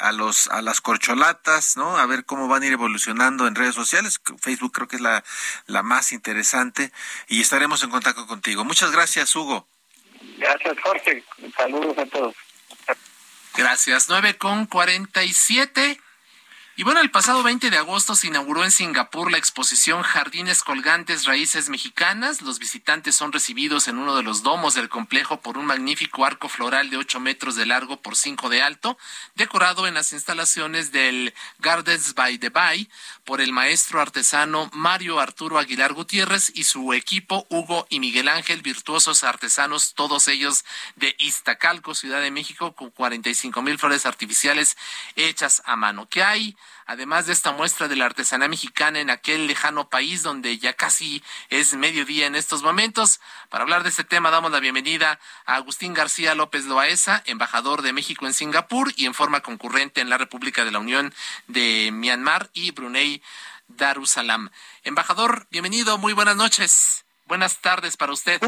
[0.00, 1.98] a los a las corcholatas, ¿no?
[1.98, 4.20] A ver cómo van a ir evolucionando en redes sociales.
[4.40, 5.22] Facebook creo que es la
[5.66, 6.92] la más interesante
[7.28, 8.64] y estaremos en contacto contigo.
[8.64, 9.66] Muchas gracias, Hugo.
[10.38, 11.22] Gracias, Jorge.
[11.56, 12.34] Saludos a todos.
[13.56, 14.08] Gracias.
[14.08, 16.00] 9 con 47.
[16.80, 21.26] Y bueno, el pasado 20 de agosto se inauguró en Singapur la exposición Jardines Colgantes
[21.26, 22.40] Raíces Mexicanas.
[22.40, 26.48] Los visitantes son recibidos en uno de los domos del complejo por un magnífico arco
[26.48, 28.96] floral de 8 metros de largo por 5 de alto,
[29.34, 32.88] decorado en las instalaciones del Gardens by the Bay
[33.26, 38.62] por el maestro artesano Mario Arturo Aguilar Gutiérrez y su equipo Hugo y Miguel Ángel,
[38.62, 40.64] virtuosos artesanos, todos ellos
[40.96, 44.78] de Iztacalco, Ciudad de México, con 45 mil flores artificiales
[45.14, 46.08] hechas a mano.
[46.08, 46.56] ¿Qué hay?
[46.86, 51.22] Además de esta muestra de la artesanía mexicana en aquel lejano país donde ya casi
[51.48, 53.20] es mediodía en estos momentos.
[53.48, 57.92] Para hablar de este tema damos la bienvenida a Agustín García López Loaesa, embajador de
[57.92, 61.14] México en Singapur y en forma concurrente en la República de la Unión
[61.46, 63.22] de Myanmar y Brunei
[63.68, 64.50] Darussalam.
[64.82, 67.04] Embajador, bienvenido, muy buenas noches.
[67.26, 68.40] Buenas tardes para usted.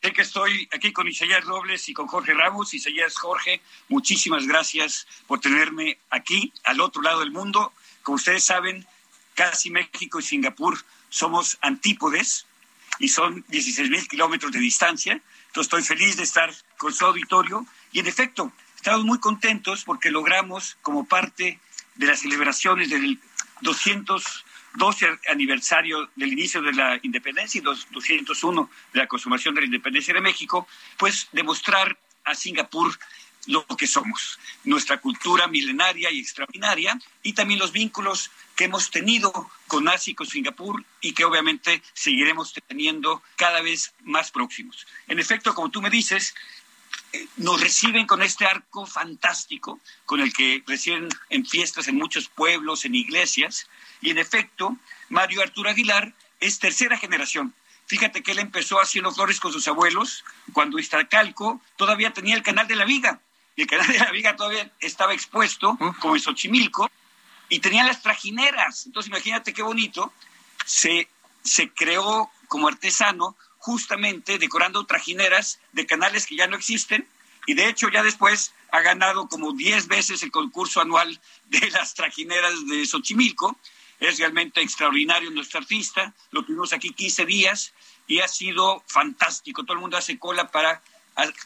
[0.00, 2.72] Sé que estoy aquí con Isaías Robles y con Jorge Ramos.
[2.72, 7.72] Isaías, Jorge, muchísimas gracias por tenerme aquí, al otro lado del mundo.
[8.04, 8.86] Como ustedes saben,
[9.34, 10.78] casi México y Singapur
[11.08, 12.46] somos antípodes
[13.00, 15.20] y son 16 mil kilómetros de distancia.
[15.48, 20.12] Entonces estoy feliz de estar con su auditorio y en efecto, estamos muy contentos porque
[20.12, 21.58] logramos como parte
[21.96, 23.18] de las celebraciones del
[24.78, 29.66] 212 aniversario del inicio de la independencia y los 201 de la consumación de la
[29.66, 30.66] independencia de México,
[30.96, 32.96] pues demostrar a Singapur
[33.46, 39.50] lo que somos, nuestra cultura milenaria y extraordinaria y también los vínculos que hemos tenido
[39.66, 44.86] con Asia y con Singapur y que obviamente seguiremos teniendo cada vez más próximos.
[45.06, 46.34] En efecto, como tú me dices,
[47.36, 52.84] nos reciben con este arco fantástico con el que reciben en fiestas en muchos pueblos,
[52.84, 53.68] en iglesias,
[54.00, 54.76] y en efecto,
[55.08, 57.54] Mario Arturo Aguilar es tercera generación.
[57.86, 62.68] Fíjate que él empezó haciendo flores con sus abuelos cuando Iztacalco todavía tenía el canal
[62.68, 63.20] de la Viga
[63.56, 66.90] y el canal de la Viga todavía estaba expuesto, como en Xochimilco,
[67.48, 68.86] y tenían las trajineras.
[68.86, 70.12] Entonces, imagínate qué bonito.
[70.64, 71.08] Se,
[71.42, 73.36] se creó como artesano
[73.68, 77.06] justamente decorando trajineras de canales que ya no existen,
[77.46, 81.92] y de hecho ya después ha ganado como 10 veces el concurso anual de las
[81.92, 83.58] trajineras de Xochimilco.
[84.00, 86.14] Es realmente extraordinario nuestro artista.
[86.30, 87.74] Lo tuvimos aquí 15 días
[88.06, 89.64] y ha sido fantástico.
[89.64, 90.82] Todo el mundo hace cola para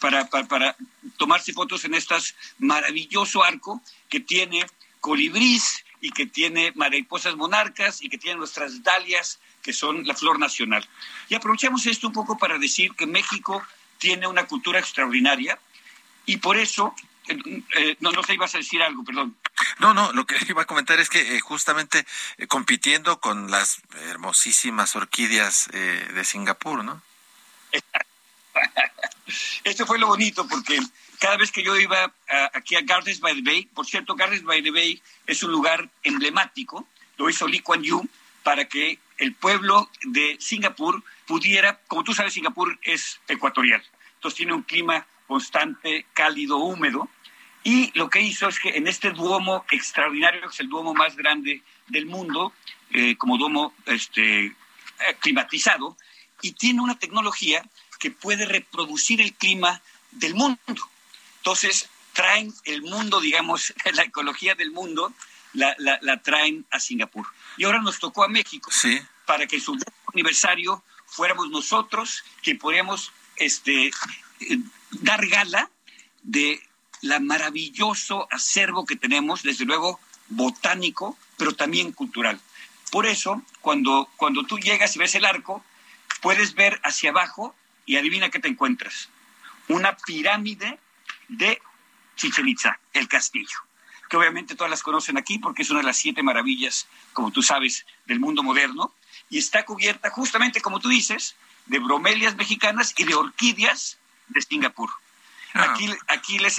[0.01, 0.77] para, para,
[1.17, 2.15] tomarse fotos en este
[2.59, 4.67] maravilloso arco que tiene
[5.01, 10.39] colibrís y que tiene mariposas monarcas y que tiene nuestras dalias, que son la flor
[10.39, 10.87] nacional.
[11.29, 13.65] Y aprovechamos esto un poco para decir que México
[13.99, 15.59] tiene una cultura extraordinaria
[16.27, 16.95] y por eso,
[17.29, 17.39] eh,
[17.77, 19.37] eh, no, no sé, ibas a decir algo, perdón.
[19.79, 22.05] No, no, lo que iba a comentar es que eh, justamente
[22.49, 23.81] compitiendo con las
[24.11, 27.01] hermosísimas orquídeas de Singapur, ¿no?
[29.65, 30.81] Esto fue lo bonito porque
[31.23, 32.13] cada vez que yo iba
[32.53, 35.89] aquí a Gardens by the Bay, por cierto, Gardens by the Bay es un lugar
[36.03, 38.09] emblemático, lo hizo Lee Kuan Yew
[38.43, 43.85] para que el pueblo de Singapur pudiera, como tú sabes, Singapur es ecuatorial,
[44.17, 47.09] entonces tiene un clima constante, cálido, húmedo,
[47.63, 51.15] y lo que hizo es que en este duomo extraordinario, que es el duomo más
[51.15, 52.53] grande del mundo,
[52.91, 54.57] eh, como duomo este,
[55.21, 55.97] climatizado,
[56.41, 57.63] y tiene una tecnología
[58.01, 60.59] que puede reproducir el clima del mundo.
[61.43, 65.13] Entonces, traen el mundo, digamos, la ecología del mundo,
[65.53, 67.27] la, traen a Singapur.
[67.57, 68.71] Y ahora nos tocó a México
[69.27, 69.77] para que en su
[70.13, 74.59] aniversario fuéramos nosotros que podríamos este, eh,
[74.93, 75.69] dar gala
[76.23, 76.63] de
[77.01, 82.41] la maravilloso acervo que tenemos, desde luego botánico, pero también cultural.
[82.93, 85.65] Por eso, cuando, cuando tú llegas y ves el arco,
[86.21, 87.53] puedes ver hacia abajo
[87.85, 89.09] y adivina qué te encuentras.
[89.69, 90.79] Una pirámide
[91.37, 91.61] de
[92.17, 93.59] Chichen Itza, el castillo,
[94.09, 97.43] que obviamente todas las conocen aquí porque es una de las siete maravillas, como tú
[97.43, 98.95] sabes, del mundo moderno,
[99.31, 104.91] y está cubierta justamente, como tú dices, de bromelias mexicanas y de orquídeas de Singapur.
[105.55, 105.73] Ah.
[105.73, 106.59] Aquí, aquí les,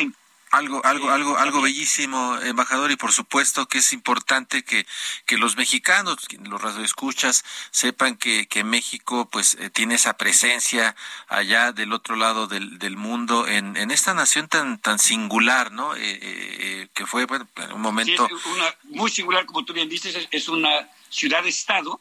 [0.54, 4.86] algo, algo, algo, algo bellísimo, embajador, y por supuesto que es importante que,
[5.26, 10.96] que los mexicanos, los radioescuchas, sepan que, que México pues eh, tiene esa presencia
[11.28, 15.96] allá del otro lado del, del mundo, en, en esta nación tan, tan singular, ¿no?
[15.96, 18.30] Eh, eh, que fue, bueno, en un momento...
[18.46, 22.00] una, muy singular, como tú bien dices, es, es una ciudad-estado,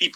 [0.00, 0.10] y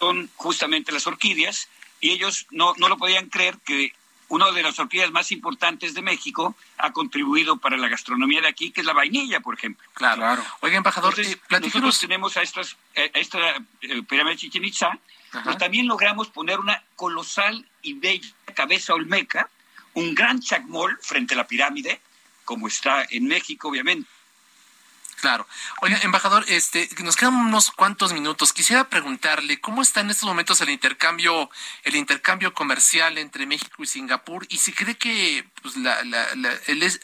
[0.00, 1.68] son justamente las orquídeas,
[2.00, 3.94] y ellos no, no lo podían creer que
[4.34, 8.70] una de las orquídeas más importantes de México ha contribuido para la gastronomía de aquí,
[8.70, 9.86] que es la vainilla, por ejemplo.
[9.94, 10.16] Claro.
[10.16, 10.44] claro.
[10.60, 13.38] Oiga, embajador, Entonces, eh, nosotros tenemos a, estas, eh, a esta
[13.80, 14.98] eh, pirámide Chichen Itza,
[15.32, 19.48] pero también logramos poner una colosal y bella cabeza olmeca,
[19.94, 22.00] un gran chacmol frente a la pirámide,
[22.44, 24.08] como está en México, obviamente.
[25.24, 25.46] Claro.
[25.80, 28.52] Oiga, embajador, este, nos quedan unos cuantos minutos.
[28.52, 31.48] Quisiera preguntarle cómo está en estos momentos el intercambio,
[31.82, 35.96] el intercambio comercial entre México y Singapur, y si cree que pues, la,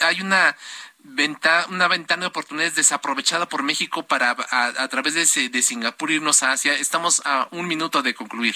[0.00, 0.54] hay una
[1.02, 6.42] venta, una ventana de oportunidades desaprovechada por México para a, través de, de Singapur irnos
[6.42, 6.74] a Asia.
[6.74, 8.54] Estamos a un minuto de concluir.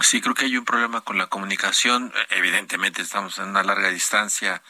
[0.00, 2.10] Sí, creo que hay un problema con la comunicación.
[2.30, 4.62] Evidentemente estamos en una larga distancia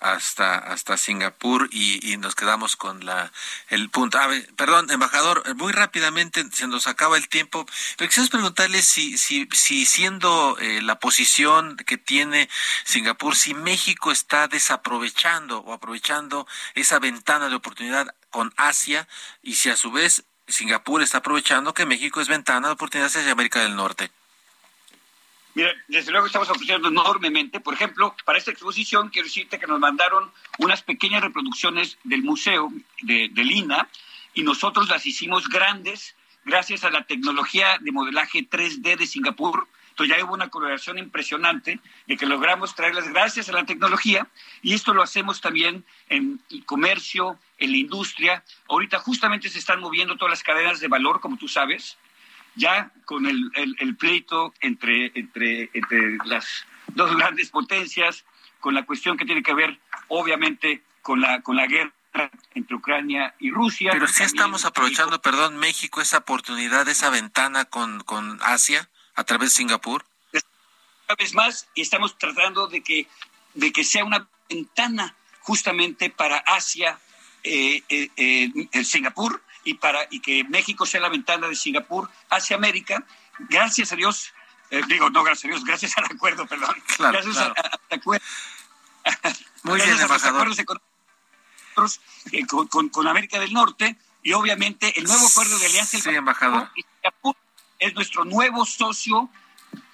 [0.00, 3.32] hasta hasta Singapur y, y, nos quedamos con la
[3.68, 4.18] el punto.
[4.18, 9.48] Ah, perdón, embajador, muy rápidamente se nos acaba el tiempo, pero quisiera preguntarle si si
[9.52, 12.48] si siendo eh, la posición que tiene
[12.84, 19.08] Singapur, si México está desaprovechando o aprovechando esa ventana de oportunidad con Asia
[19.42, 23.30] y si a su vez Singapur está aprovechando que México es ventana de oportunidad hacia
[23.32, 24.10] América del Norte.
[25.54, 27.58] Mira, desde luego estamos ofreciendo enormemente.
[27.60, 32.72] Por ejemplo, para esta exposición quiero decirte que nos mandaron unas pequeñas reproducciones del museo
[33.02, 33.88] de, de Lina
[34.32, 39.66] y nosotros las hicimos grandes gracias a la tecnología de modelaje 3D de Singapur.
[39.90, 44.28] Entonces ya hubo una colaboración impresionante de que logramos traerlas gracias a la tecnología
[44.62, 48.44] y esto lo hacemos también en el comercio, en la industria.
[48.68, 51.98] Ahorita justamente se están moviendo todas las cadenas de valor, como tú sabes,
[52.54, 58.24] ya con el, el, pleito entre, entre, entre las dos grandes potencias,
[58.60, 59.78] con la cuestión que tiene que ver,
[60.08, 61.92] obviamente, con la, con la guerra
[62.54, 63.92] entre Ucrania y Rusia.
[63.92, 69.50] Pero sí estamos aprovechando, perdón, México, esa oportunidad, esa ventana con, con Asia a través
[69.50, 70.04] de Singapur.
[70.32, 73.06] Una vez más, y estamos tratando de que,
[73.54, 76.98] de que sea una ventana justamente para Asia,
[77.42, 82.56] eh, eh, eh Singapur, y para y que México sea la ventana de Singapur hacia
[82.56, 83.04] América.
[83.38, 84.32] Gracias a Dios,
[84.70, 86.74] eh, digo, no gracias a Dios, gracias al acuerdo, perdón.
[86.98, 87.54] gracias al
[87.90, 88.24] acuerdo.
[89.62, 92.00] Muy bien, a los acuerdos económicos
[92.32, 96.70] eh, con, con, América del Norte y obviamente el nuevo acuerdo de alianza sí, embajador.
[96.74, 97.36] Singapur
[97.78, 99.30] es nuestro nuevo socio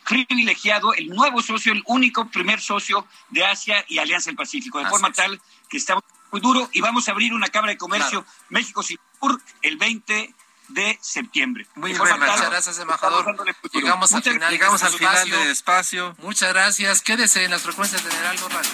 [0.05, 4.87] privilegiado, el nuevo socio, el único primer socio de Asia y Alianza del Pacífico, de
[4.87, 9.41] forma tal que estamos muy duro y vamos a abrir una Cámara de Comercio México-Singapur
[9.63, 10.35] el 20
[10.69, 11.67] de septiembre.
[11.75, 13.37] Muy bien, muchas gracias, embajador.
[13.73, 16.17] Llegamos al final, llegamos al final del espacio.
[16.19, 17.03] Muchas gracias.
[17.03, 18.71] Quédese en las frecuencias de Heraldo Radio.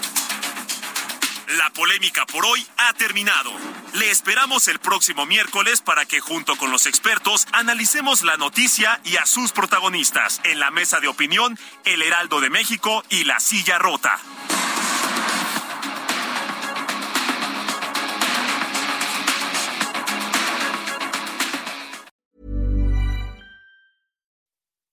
[1.58, 3.52] La polémica por hoy ha terminado.
[3.94, 9.16] Le esperamos el próximo miércoles para que junto con los expertos analicemos la noticia y
[9.16, 13.78] a sus protagonistas en la mesa de opinión El Heraldo de México y La Silla
[13.78, 14.18] Rota.